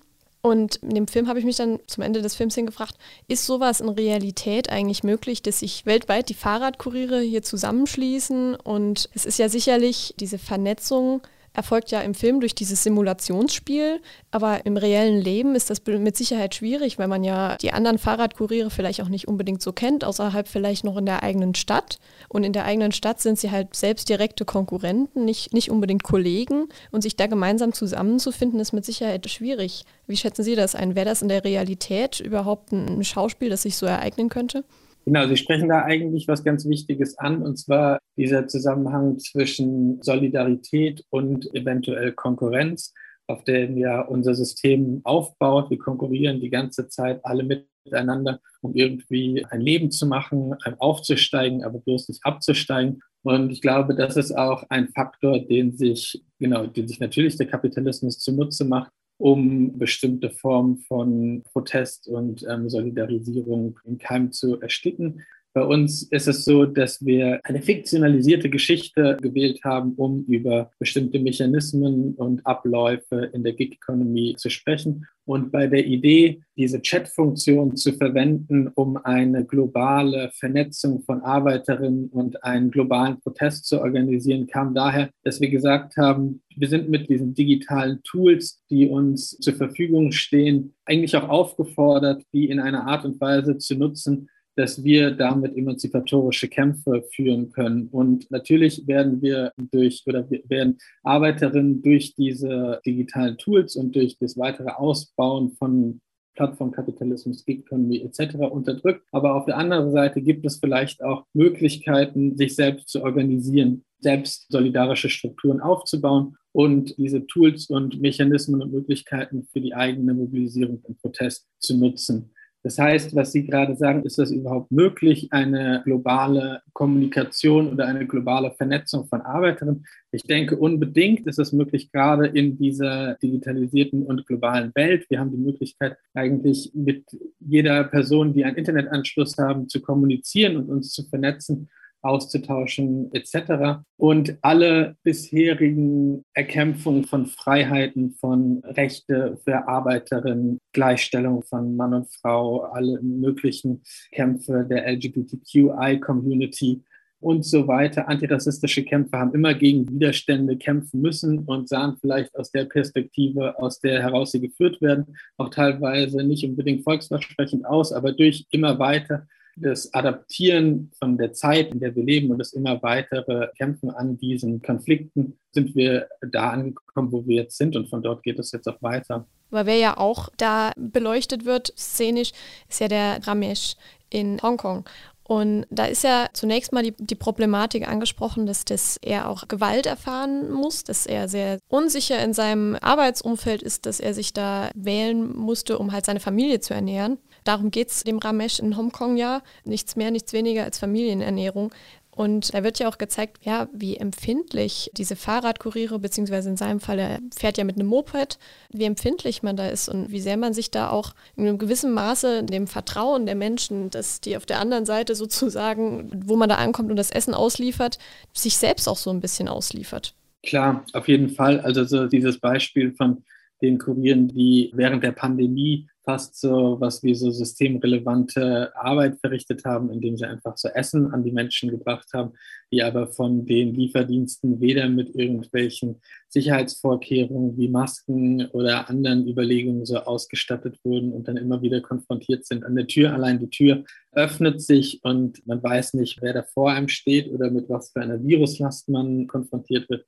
Und 0.41 0.77
in 0.77 0.95
dem 0.95 1.07
Film 1.07 1.27
habe 1.27 1.39
ich 1.39 1.45
mich 1.45 1.57
dann 1.57 1.79
zum 1.87 2.03
Ende 2.03 2.21
des 2.21 2.35
Films 2.35 2.55
hingefragt, 2.55 2.95
ist 3.27 3.45
sowas 3.45 3.81
in 3.81 3.89
Realität 3.89 4.69
eigentlich 4.69 5.03
möglich, 5.03 5.41
dass 5.41 5.59
sich 5.59 5.85
weltweit 5.85 6.29
die 6.29 6.35
Fahrradkuriere 6.35 7.19
hier 7.19 7.43
zusammenschließen? 7.43 8.55
Und 8.55 9.09
es 9.13 9.25
ist 9.25 9.39
ja 9.39 9.49
sicherlich 9.49 10.15
diese 10.17 10.37
Vernetzung 10.37 11.21
erfolgt 11.53 11.91
ja 11.91 12.01
im 12.01 12.15
Film 12.15 12.39
durch 12.39 12.55
dieses 12.55 12.83
Simulationsspiel, 12.83 14.01
aber 14.31 14.65
im 14.65 14.75
reellen 14.75 15.21
Leben 15.21 15.55
ist 15.55 15.69
das 15.69 15.81
mit 15.85 16.17
Sicherheit 16.17 16.55
schwierig, 16.55 16.97
weil 16.97 17.07
man 17.07 17.23
ja 17.23 17.57
die 17.57 17.71
anderen 17.71 17.99
Fahrradkuriere 17.99 18.69
vielleicht 18.71 19.01
auch 19.01 19.09
nicht 19.09 19.27
unbedingt 19.27 19.61
so 19.61 19.71
kennt, 19.71 20.03
außerhalb 20.03 20.47
vielleicht 20.47 20.83
noch 20.83 20.97
in 20.97 21.05
der 21.05 21.23
eigenen 21.23 21.53
Stadt. 21.55 21.99
Und 22.27 22.43
in 22.43 22.53
der 22.53 22.65
eigenen 22.65 22.91
Stadt 22.91 23.21
sind 23.21 23.37
sie 23.39 23.51
halt 23.51 23.75
selbst 23.75 24.09
direkte 24.09 24.45
Konkurrenten, 24.45 25.25
nicht, 25.25 25.53
nicht 25.53 25.69
unbedingt 25.69 26.03
Kollegen. 26.03 26.69
Und 26.91 27.03
sich 27.03 27.15
da 27.15 27.27
gemeinsam 27.27 27.73
zusammenzufinden, 27.73 28.59
ist 28.59 28.73
mit 28.73 28.85
Sicherheit 28.85 29.29
schwierig. 29.29 29.85
Wie 30.07 30.17
schätzen 30.17 30.43
Sie 30.43 30.55
das 30.55 30.75
ein? 30.75 30.95
Wäre 30.95 31.05
das 31.05 31.21
in 31.21 31.29
der 31.29 31.43
Realität 31.43 32.19
überhaupt 32.19 32.71
ein 32.71 33.03
Schauspiel, 33.03 33.49
das 33.49 33.61
sich 33.61 33.77
so 33.77 33.85
ereignen 33.85 34.29
könnte? 34.29 34.63
Genau, 35.05 35.27
Sie 35.27 35.35
sprechen 35.35 35.67
da 35.67 35.83
eigentlich 35.83 36.27
was 36.29 36.43
ganz 36.45 36.65
Wichtiges 36.65 37.17
an, 37.17 37.41
und 37.41 37.57
zwar 37.57 37.99
dieser 38.15 38.47
Zusammenhang 38.47 39.19
zwischen 39.19 40.01
Solidarität 40.01 41.03
und 41.09 41.53
eventuell 41.53 42.13
Konkurrenz, 42.13 42.93
auf 43.27 43.43
dem 43.43 43.77
ja 43.77 44.01
unser 44.01 44.33
System 44.33 45.01
aufbaut. 45.03 45.69
Wir 45.69 45.77
konkurrieren 45.77 46.39
die 46.39 46.49
ganze 46.49 46.87
Zeit 46.87 47.19
alle 47.25 47.43
miteinander, 47.43 48.39
um 48.61 48.75
irgendwie 48.75 49.45
ein 49.49 49.59
Leben 49.59 49.91
zu 49.91 50.07
machen, 50.07 50.55
aufzusteigen, 50.79 51.65
aber 51.65 51.79
bloß 51.79 52.07
nicht 52.07 52.25
abzusteigen. 52.25 53.01
Und 53.23 53.51
ich 53.51 53.61
glaube, 53.61 53.95
das 53.95 54.15
ist 54.15 54.31
auch 54.31 54.63
ein 54.69 54.89
Faktor, 54.89 55.39
den 55.39 55.75
sich, 55.75 56.23
genau, 56.39 56.65
den 56.65 56.87
sich 56.87 56.99
natürlich 56.99 57.35
der 57.37 57.47
Kapitalismus 57.47 58.19
zunutze 58.19 58.63
macht, 58.63 58.91
um 59.17 59.77
bestimmte 59.77 60.29
Formen 60.29 60.77
von 60.77 61.43
Protest 61.43 62.07
und 62.07 62.45
ähm, 62.49 62.69
Solidarisierung 62.69 63.79
im 63.85 63.97
Keim 63.97 64.31
zu 64.31 64.59
ersticken. 64.59 65.23
Bei 65.55 65.63
uns 65.63 66.01
ist 66.03 66.27
es 66.27 66.45
so, 66.45 66.65
dass 66.65 67.05
wir 67.05 67.39
eine 67.43 67.61
fiktionalisierte 67.61 68.49
Geschichte 68.49 69.17
gewählt 69.21 69.59
haben, 69.63 69.93
um 69.93 70.25
über 70.25 70.71
bestimmte 70.79 71.19
Mechanismen 71.19 72.15
und 72.15 72.43
Abläufe 72.43 73.29
in 73.33 73.43
der 73.43 73.53
Gig-Economy 73.53 74.33
zu 74.35 74.49
sprechen. 74.49 75.05
Und 75.25 75.51
bei 75.51 75.67
der 75.67 75.85
Idee, 75.85 76.41
diese 76.57 76.81
Chat-Funktion 76.81 77.75
zu 77.75 77.93
verwenden, 77.93 78.67
um 78.73 78.97
eine 78.97 79.45
globale 79.45 80.31
Vernetzung 80.33 81.03
von 81.03 81.21
Arbeiterinnen 81.21 82.09
und 82.09 82.43
einen 82.43 82.71
globalen 82.71 83.19
Protest 83.21 83.65
zu 83.65 83.79
organisieren, 83.79 84.47
kam 84.47 84.73
daher, 84.73 85.11
dass 85.23 85.39
wir 85.39 85.51
gesagt 85.51 85.97
haben, 85.97 86.41
wir 86.55 86.67
sind 86.67 86.89
mit 86.89 87.09
diesen 87.09 87.35
digitalen 87.35 88.01
Tools, 88.03 88.59
die 88.71 88.87
uns 88.87 89.37
zur 89.37 89.53
Verfügung 89.53 90.11
stehen, 90.11 90.73
eigentlich 90.85 91.15
auch 91.15 91.29
aufgefordert, 91.29 92.23
die 92.33 92.49
in 92.49 92.59
einer 92.59 92.87
Art 92.87 93.05
und 93.05 93.21
Weise 93.21 93.59
zu 93.59 93.75
nutzen, 93.75 94.27
dass 94.55 94.83
wir 94.83 95.11
damit 95.11 95.57
emanzipatorische 95.57 96.47
Kämpfe 96.47 97.03
führen 97.11 97.51
können. 97.51 97.87
Und 97.87 98.29
natürlich 98.31 98.87
werden 98.87 99.21
wir 99.21 99.51
durch 99.71 100.03
oder 100.05 100.29
werden 100.29 100.77
Arbeiterinnen 101.03 101.81
durch 101.81 102.15
diese 102.15 102.79
digitalen 102.85 103.37
Tools 103.37 103.75
und 103.75 103.95
durch 103.95 104.17
das 104.19 104.37
weitere 104.37 104.69
Ausbauen 104.69 105.51
von 105.53 106.01
Plattformkapitalismus, 106.35 107.43
Economy 107.47 107.97
etc. 107.97 108.35
unterdrückt. 108.35 109.05
Aber 109.11 109.35
auf 109.35 109.45
der 109.45 109.57
anderen 109.57 109.91
Seite 109.91 110.21
gibt 110.21 110.45
es 110.45 110.57
vielleicht 110.57 111.03
auch 111.03 111.25
Möglichkeiten, 111.33 112.37
sich 112.37 112.55
selbst 112.55 112.89
zu 112.89 113.03
organisieren, 113.03 113.83
selbst 113.99 114.47
solidarische 114.49 115.09
Strukturen 115.09 115.61
aufzubauen 115.61 116.35
und 116.51 116.97
diese 116.97 117.25
Tools 117.27 117.69
und 117.69 118.01
Mechanismen 118.01 118.61
und 118.61 118.71
Möglichkeiten 118.71 119.47
für 119.51 119.61
die 119.61 119.73
eigene 119.73 120.13
Mobilisierung 120.13 120.79
und 120.83 120.99
Protest 120.99 121.47
zu 121.59 121.77
nutzen. 121.77 122.32
Das 122.65 122.79
heißt, 122.79 123.13
was 123.13 123.33
Sie 123.33 123.45
gerade 123.45 123.75
sagen, 123.75 124.03
ist 124.03 124.17
das 124.17 124.31
überhaupt 124.31 124.71
möglich, 124.71 125.27
eine 125.31 125.81
globale 125.83 126.61
Kommunikation 126.71 127.69
oder 127.69 127.87
eine 127.87 128.07
globale 128.07 128.51
Vernetzung 128.51 129.05
von 129.05 129.21
Arbeiterinnen? 129.21 129.85
Ich 130.11 130.23
denke, 130.23 130.55
unbedingt 130.55 131.27
ist 131.27 131.39
es 131.39 131.51
möglich, 131.51 131.91
gerade 131.91 132.27
in 132.27 132.57
dieser 132.57 133.15
digitalisierten 133.15 134.03
und 134.03 134.25
globalen 134.25 134.71
Welt. 134.75 135.09
Wir 135.09 135.19
haben 135.19 135.31
die 135.31 135.37
Möglichkeit, 135.37 135.97
eigentlich 136.13 136.71
mit 136.73 137.03
jeder 137.41 137.83
Person, 137.83 138.33
die 138.33 138.45
einen 138.45 138.55
Internetanschluss 138.55 139.37
haben, 139.37 139.67
zu 139.67 139.81
kommunizieren 139.81 140.55
und 140.55 140.69
uns 140.69 140.91
zu 140.91 141.03
vernetzen 141.03 141.69
auszutauschen 142.03 143.13
etc. 143.13 143.81
Und 143.97 144.37
alle 144.41 144.95
bisherigen 145.03 146.23
Erkämpfungen 146.33 147.05
von 147.05 147.25
Freiheiten, 147.25 148.11
von 148.19 148.61
Rechte 148.65 149.37
für 149.43 149.67
Arbeiterinnen, 149.67 150.59
Gleichstellung 150.73 151.43
von 151.43 151.75
Mann 151.75 151.93
und 151.93 152.09
Frau, 152.13 152.61
alle 152.61 153.01
möglichen 153.01 153.81
Kämpfe 154.11 154.65
der 154.69 154.85
LGBTQI-Community 154.87 156.83
und 157.23 157.45
so 157.45 157.67
weiter. 157.67 158.09
Antirassistische 158.09 158.83
Kämpfe 158.83 159.17
haben 159.17 159.33
immer 159.33 159.53
gegen 159.53 159.89
Widerstände 159.89 160.57
kämpfen 160.57 161.01
müssen 161.01 161.39
und 161.39 161.69
sahen 161.69 161.95
vielleicht 161.99 162.35
aus 162.35 162.51
der 162.51 162.65
Perspektive, 162.65 163.57
aus 163.59 163.79
der 163.79 164.01
heraus 164.01 164.31
sie 164.31 164.41
geführt 164.41 164.81
werden, 164.81 165.15
auch 165.37 165.49
teilweise 165.49 166.23
nicht 166.23 166.43
unbedingt 166.43 166.83
volksversprechend 166.83 167.65
aus, 167.65 167.93
aber 167.93 168.11
durch 168.11 168.45
immer 168.51 168.77
weiter 168.77 169.25
das 169.55 169.93
Adaptieren 169.93 170.91
von 170.97 171.17
der 171.17 171.33
Zeit, 171.33 171.71
in 171.71 171.79
der 171.79 171.95
wir 171.95 172.03
leben 172.03 172.31
und 172.31 172.39
das 172.39 172.53
immer 172.53 172.81
weitere 172.81 173.49
Kämpfen 173.57 173.89
an 173.91 174.17
diesen 174.17 174.61
Konflikten 174.61 175.37
sind 175.51 175.75
wir 175.75 176.07
da 176.31 176.51
angekommen, 176.51 177.11
wo 177.11 177.25
wir 177.27 177.43
jetzt 177.43 177.57
sind 177.57 177.75
und 177.75 177.89
von 177.89 178.01
dort 178.01 178.23
geht 178.23 178.39
es 178.39 178.51
jetzt 178.51 178.67
auch 178.67 178.81
weiter. 178.81 179.27
Aber 179.51 179.67
wer 179.67 179.77
ja 179.77 179.97
auch 179.97 180.29
da 180.37 180.71
beleuchtet 180.75 181.45
wird, 181.45 181.73
szenisch, 181.77 182.31
ist 182.67 182.79
ja 182.79 182.87
der 182.87 183.19
Ramesh 183.27 183.75
in 184.09 184.41
Hongkong. 184.41 184.85
Und 185.25 185.65
da 185.69 185.85
ist 185.85 186.03
ja 186.03 186.27
zunächst 186.33 186.73
mal 186.73 186.83
die, 186.83 186.93
die, 186.97 187.15
Problematik 187.15 187.87
angesprochen, 187.87 188.45
dass, 188.45 188.65
dass 188.65 188.97
er 189.01 189.29
auch 189.29 189.47
Gewalt 189.47 189.85
erfahren 189.85 190.51
muss, 190.51 190.83
dass 190.83 191.05
er 191.05 191.29
sehr 191.29 191.59
unsicher 191.69 192.21
in 192.21 192.33
seinem 192.33 192.75
Arbeitsumfeld 192.75 193.61
ist, 193.61 193.85
dass 193.85 194.01
er 194.01 194.13
sich 194.13 194.33
da 194.33 194.69
wählen 194.75 195.33
musste, 195.35 195.77
um 195.77 195.93
halt 195.93 196.05
seine 196.05 196.19
Familie 196.19 196.59
zu 196.59 196.73
ernähren. 196.73 197.19
Darum 197.43 197.71
geht 197.71 197.89
es 197.89 198.03
dem 198.03 198.19
Ramesh 198.19 198.59
in 198.59 198.77
Hongkong 198.77 199.17
ja. 199.17 199.41
Nichts 199.65 199.95
mehr, 199.95 200.11
nichts 200.11 200.33
weniger 200.33 200.63
als 200.63 200.79
Familienernährung. 200.79 201.71
Und 202.15 202.53
da 202.53 202.63
wird 202.63 202.77
ja 202.77 202.87
auch 202.87 202.99
gezeigt, 202.99 203.39
ja, 203.43 203.67
wie 203.73 203.97
empfindlich 203.97 204.91
diese 204.95 205.15
Fahrradkuriere, 205.15 205.97
beziehungsweise 205.97 206.49
in 206.49 206.57
seinem 206.57 206.79
Fall, 206.79 206.99
er 206.99 207.19
fährt 207.35 207.57
ja 207.57 207.63
mit 207.63 207.75
einem 207.75 207.87
Moped, 207.87 208.37
wie 208.71 208.83
empfindlich 208.83 209.41
man 209.41 209.55
da 209.55 209.67
ist 209.67 209.89
und 209.89 210.11
wie 210.11 210.21
sehr 210.21 210.37
man 210.37 210.53
sich 210.53 210.69
da 210.69 210.91
auch 210.91 211.15
in 211.35 211.47
einem 211.47 211.57
gewissen 211.57 211.91
Maße 211.91 212.43
dem 212.43 212.67
Vertrauen 212.67 213.25
der 213.25 213.35
Menschen, 213.35 213.89
dass 213.89 214.21
die 214.21 214.37
auf 214.37 214.45
der 214.45 214.59
anderen 214.59 214.85
Seite 214.85 215.15
sozusagen, 215.15 216.11
wo 216.27 216.35
man 216.35 216.49
da 216.49 216.55
ankommt 216.55 216.91
und 216.91 216.97
das 216.97 217.09
Essen 217.09 217.33
ausliefert, 217.33 217.97
sich 218.31 218.57
selbst 218.57 218.87
auch 218.87 218.97
so 218.97 219.09
ein 219.09 219.19
bisschen 219.19 219.47
ausliefert. 219.47 220.13
Klar, 220.43 220.85
auf 220.93 221.07
jeden 221.07 221.29
Fall. 221.29 221.61
Also 221.61 221.83
so 221.85 222.05
dieses 222.05 222.37
Beispiel 222.37 222.93
von 222.93 223.23
den 223.61 223.79
Kurieren, 223.79 224.27
die 224.27 224.71
während 224.75 225.03
der 225.03 225.13
Pandemie 225.13 225.87
fast 226.03 226.39
so 226.39 226.77
was 226.79 227.01
wie 227.03 227.15
so 227.15 227.31
systemrelevante 227.31 228.75
Arbeit 228.75 229.19
verrichtet 229.19 229.63
haben, 229.63 229.91
indem 229.91 230.17
sie 230.17 230.25
einfach 230.25 230.57
so 230.57 230.67
Essen 230.69 231.13
an 231.13 231.23
die 231.23 231.31
Menschen 231.31 231.69
gebracht 231.69 232.09
haben, 232.13 232.33
die 232.71 232.83
aber 232.83 233.07
von 233.07 233.45
den 233.45 233.73
Lieferdiensten 233.73 234.59
weder 234.59 234.89
mit 234.89 235.15
irgendwelchen 235.15 236.01
Sicherheitsvorkehrungen 236.27 237.57
wie 237.57 237.69
Masken 237.69 238.47
oder 238.47 238.89
anderen 238.89 239.27
Überlegungen 239.27 239.85
so 239.85 239.97
ausgestattet 239.99 240.79
wurden 240.83 241.13
und 241.13 241.27
dann 241.27 241.37
immer 241.37 241.61
wieder 241.61 241.79
konfrontiert 241.81 242.45
sind 242.45 242.65
an 242.65 242.75
der 242.75 242.87
Tür. 242.87 243.13
Allein 243.13 243.39
die 243.39 243.49
Tür 243.49 243.83
öffnet 244.11 244.61
sich 244.61 244.99
und 245.03 245.45
man 245.47 245.63
weiß 245.63 245.93
nicht, 245.93 246.21
wer 246.21 246.33
da 246.33 246.43
vor 246.43 246.71
einem 246.71 246.89
steht 246.89 247.31
oder 247.31 247.49
mit 247.49 247.69
was 247.69 247.91
für 247.91 248.01
einer 248.01 248.21
Viruslast 248.23 248.89
man 248.89 249.27
konfrontiert 249.27 249.89
wird. 249.89 250.05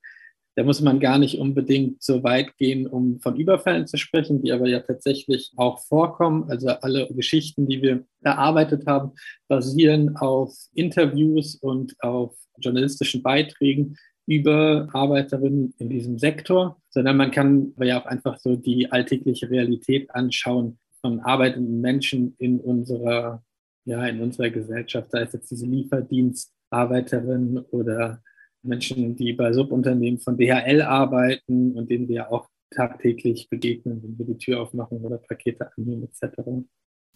Da 0.56 0.64
muss 0.64 0.80
man 0.80 1.00
gar 1.00 1.18
nicht 1.18 1.38
unbedingt 1.38 2.02
so 2.02 2.24
weit 2.24 2.56
gehen, 2.56 2.86
um 2.86 3.20
von 3.20 3.36
Überfällen 3.36 3.86
zu 3.86 3.98
sprechen, 3.98 4.42
die 4.42 4.52
aber 4.52 4.66
ja 4.66 4.80
tatsächlich 4.80 5.52
auch 5.56 5.80
vorkommen. 5.80 6.48
Also 6.48 6.68
alle 6.68 7.06
Geschichten, 7.08 7.68
die 7.68 7.82
wir 7.82 8.06
erarbeitet 8.22 8.86
haben, 8.86 9.12
basieren 9.48 10.16
auf 10.16 10.56
Interviews 10.72 11.56
und 11.56 11.94
auf 12.02 12.34
journalistischen 12.58 13.22
Beiträgen 13.22 13.96
über 14.26 14.88
Arbeiterinnen 14.94 15.74
in 15.78 15.90
diesem 15.90 16.18
Sektor, 16.18 16.80
sondern 16.88 17.18
man 17.18 17.30
kann 17.30 17.74
ja 17.80 18.00
auch 18.00 18.06
einfach 18.06 18.38
so 18.38 18.56
die 18.56 18.90
alltägliche 18.90 19.50
Realität 19.50 20.10
anschauen 20.14 20.78
von 21.02 21.20
arbeitenden 21.20 21.82
Menschen 21.82 22.34
in 22.38 22.60
unserer, 22.60 23.44
ja, 23.84 24.06
in 24.06 24.22
unserer 24.22 24.48
Gesellschaft, 24.48 25.10
sei 25.10 25.20
es 25.20 25.34
jetzt 25.34 25.50
diese 25.50 25.66
Lieferdienstarbeiterin 25.66 27.58
oder 27.70 28.22
Menschen, 28.66 29.16
die 29.16 29.32
bei 29.32 29.52
Subunternehmen 29.52 30.20
von 30.20 30.36
DHL 30.36 30.82
arbeiten 30.82 31.72
und 31.76 31.90
denen 31.90 32.08
wir 32.08 32.32
auch 32.32 32.48
tagtäglich 32.70 33.48
begegnen, 33.48 34.02
wenn 34.02 34.18
wir 34.18 34.34
die 34.34 34.38
Tür 34.38 34.62
aufmachen 34.62 34.98
oder 34.98 35.18
Pakete 35.18 35.70
annehmen 35.76 36.04
etc. 36.04 36.36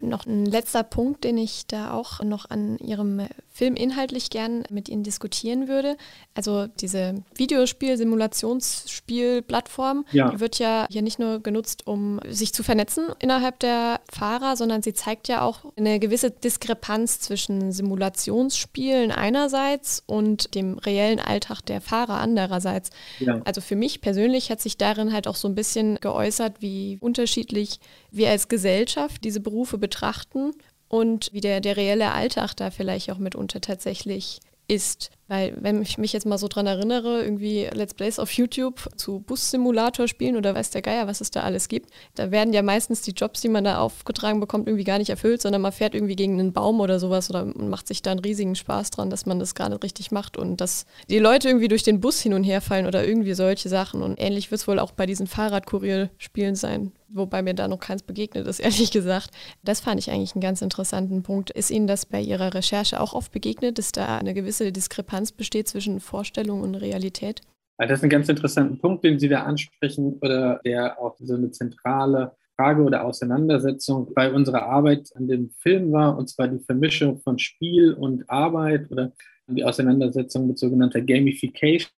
Noch 0.01 0.27
ein 0.27 0.47
letzter 0.47 0.83
Punkt, 0.83 1.25
den 1.25 1.37
ich 1.37 1.67
da 1.67 1.93
auch 1.93 2.23
noch 2.23 2.49
an 2.49 2.79
Ihrem 2.79 3.21
Film 3.61 3.77
inhaltlich 3.77 4.31
gern 4.31 4.65
mit 4.71 4.89
Ihnen 4.89 5.03
diskutieren 5.03 5.69
würde. 5.69 5.99
Also 6.33 6.67
diese 6.67 7.23
Videospiel-Simulationsspiel-Plattform 7.35 10.07
ja. 10.13 10.41
wird 10.41 10.59
ja 10.59 10.87
hier 10.91 11.03
nicht 11.03 11.19
nur 11.19 11.41
genutzt, 11.41 11.87
um 11.87 12.21
sich 12.27 12.55
zu 12.55 12.63
vernetzen 12.63 13.09
innerhalb 13.19 13.59
der 13.59 14.01
Fahrer, 14.11 14.57
sondern 14.57 14.81
sie 14.81 14.95
zeigt 14.95 15.29
ja 15.29 15.43
auch 15.43 15.67
eine 15.77 16.01
gewisse 16.01 16.31
Diskrepanz 16.31 17.21
zwischen 17.21 17.71
Simulationsspielen 17.71 19.13
einerseits 19.13 20.03
und 20.07 20.55
dem 20.55 20.79
reellen 20.79 21.21
Alltag 21.21 21.61
der 21.61 21.83
Fahrer 21.83 22.19
andererseits. 22.19 22.89
Ja. 23.19 23.43
Also 23.45 23.61
für 23.61 23.77
mich 23.77 24.01
persönlich 24.01 24.51
hat 24.51 24.63
sich 24.63 24.79
darin 24.79 25.13
halt 25.13 25.29
auch 25.29 25.37
so 25.37 25.49
ein 25.49 25.55
bisschen 25.55 25.99
geäußert, 26.01 26.63
wie 26.63 26.97
unterschiedlich 27.03 27.79
wir 28.11 28.31
als 28.31 28.49
Gesellschaft 28.49 29.23
diese 29.23 29.41
Berufe 29.41 29.77
betrachten 29.77 30.55
und 30.91 31.33
wie 31.33 31.41
der, 31.41 31.61
der 31.61 31.77
reelle 31.77 32.11
Alltag 32.13 32.55
da 32.57 32.71
vielleicht 32.71 33.11
auch 33.11 33.19
mitunter 33.19 33.61
tatsächlich 33.61 34.41
ist. 34.67 35.11
Weil, 35.31 35.57
wenn 35.61 35.81
ich 35.81 35.97
mich 35.97 36.13
jetzt 36.13 36.27
mal 36.27 36.39
so 36.39 36.49
dran 36.49 36.67
erinnere, 36.67 37.23
irgendwie 37.23 37.69
Let's 37.73 37.95
Plays 37.95 38.19
auf 38.19 38.33
YouTube 38.33 38.89
zu 38.97 39.21
Bus-Simulator 39.21 40.09
spielen 40.09 40.37
oder 40.37 40.57
weiß 40.57 40.71
der 40.71 40.83
Geier, 40.83 41.07
was 41.07 41.21
es 41.21 41.31
da 41.31 41.43
alles 41.43 41.69
gibt, 41.69 41.89
da 42.17 42.33
werden 42.33 42.53
ja 42.53 42.63
meistens 42.63 43.03
die 43.03 43.13
Jobs, 43.13 43.41
die 43.41 43.49
man 43.49 43.63
da 43.63 43.79
aufgetragen 43.79 44.41
bekommt, 44.41 44.67
irgendwie 44.67 44.83
gar 44.83 44.99
nicht 44.99 45.09
erfüllt, 45.09 45.41
sondern 45.41 45.63
man 45.63 45.71
fährt 45.71 45.95
irgendwie 45.95 46.17
gegen 46.17 46.41
einen 46.41 46.53
Baum 46.53 46.81
oder 46.81 46.99
sowas 46.99 47.31
oder 47.31 47.45
macht 47.45 47.87
sich 47.87 48.03
da 48.03 48.11
einen 48.11 48.19
riesigen 48.19 48.57
Spaß 48.57 48.91
dran, 48.91 49.09
dass 49.09 49.25
man 49.25 49.39
das 49.39 49.55
nicht 49.55 49.85
richtig 49.85 50.11
macht 50.11 50.37
und 50.37 50.61
dass 50.61 50.85
die 51.09 51.21
Leute 51.21 51.47
irgendwie 51.47 51.69
durch 51.69 51.85
den 51.85 52.01
Bus 52.01 52.21
hin 52.21 52.35
und 52.35 52.43
her 52.43 52.61
fallen 52.61 52.87
oder 52.87 53.07
irgendwie 53.07 53.35
solche 53.35 53.69
Sachen. 53.69 54.03
Und 54.03 54.21
ähnlich 54.21 54.51
wird 54.51 54.61
es 54.61 54.67
wohl 54.67 54.81
auch 54.81 54.91
bei 54.91 55.07
diesen 55.07 55.29
Fahrradkurier-Spielen 55.29 56.57
sein, 56.57 56.91
wobei 57.09 57.43
mir 57.43 57.55
da 57.55 57.69
noch 57.69 57.79
keins 57.79 58.03
begegnet 58.03 58.49
ist, 58.49 58.59
ehrlich 58.61 58.91
gesagt. 58.91 59.31
Das 59.63 59.79
fand 59.79 60.01
ich 60.01 60.11
eigentlich 60.11 60.35
einen 60.35 60.43
ganz 60.43 60.63
interessanten 60.63 61.23
Punkt. 61.23 61.51
Ist 61.51 61.71
Ihnen 61.71 61.87
das 61.87 62.07
bei 62.07 62.21
Ihrer 62.21 62.53
Recherche 62.55 63.01
auch 63.01 63.13
oft 63.13 63.31
begegnet, 63.31 63.79
dass 63.79 63.93
da 63.93 64.19
eine 64.19 64.35
gewisse 64.35 64.73
Diskrepanz 64.73 65.20
besteht 65.31 65.69
zwischen 65.69 66.01
Vorstellung 66.01 66.63
und 66.63 66.75
Realität? 66.75 67.43
Das 67.79 67.99
ist 67.99 68.05
ein 68.05 68.11
ganz 68.11 68.29
interessanter 68.29 68.77
Punkt, 68.77 69.05
den 69.05 69.19
Sie 69.19 69.29
da 69.29 69.45
ansprechen 69.45 70.19
oder 70.21 70.61
der 70.65 71.01
auch 71.01 71.17
so 71.19 71.35
eine 71.35 71.51
zentrale 71.51 72.37
Frage 72.57 72.83
oder 72.83 73.07
Auseinandersetzung 73.07 74.13
bei 74.15 74.31
unserer 74.31 74.65
Arbeit 74.65 75.09
an 75.15 75.29
dem 75.29 75.51
Film 75.61 75.93
war, 75.93 76.19
und 76.19 76.29
zwar 76.29 76.49
die 76.49 76.63
Vermischung 76.63 77.19
von 77.21 77.39
Spiel 77.39 77.95
und 77.95 78.29
Arbeit 78.29 78.91
oder 78.91 79.13
die 79.47 79.65
Auseinandersetzung 79.65 80.47
mit 80.47 80.59
sogenannter 80.59 81.01
Gamification 81.01 81.91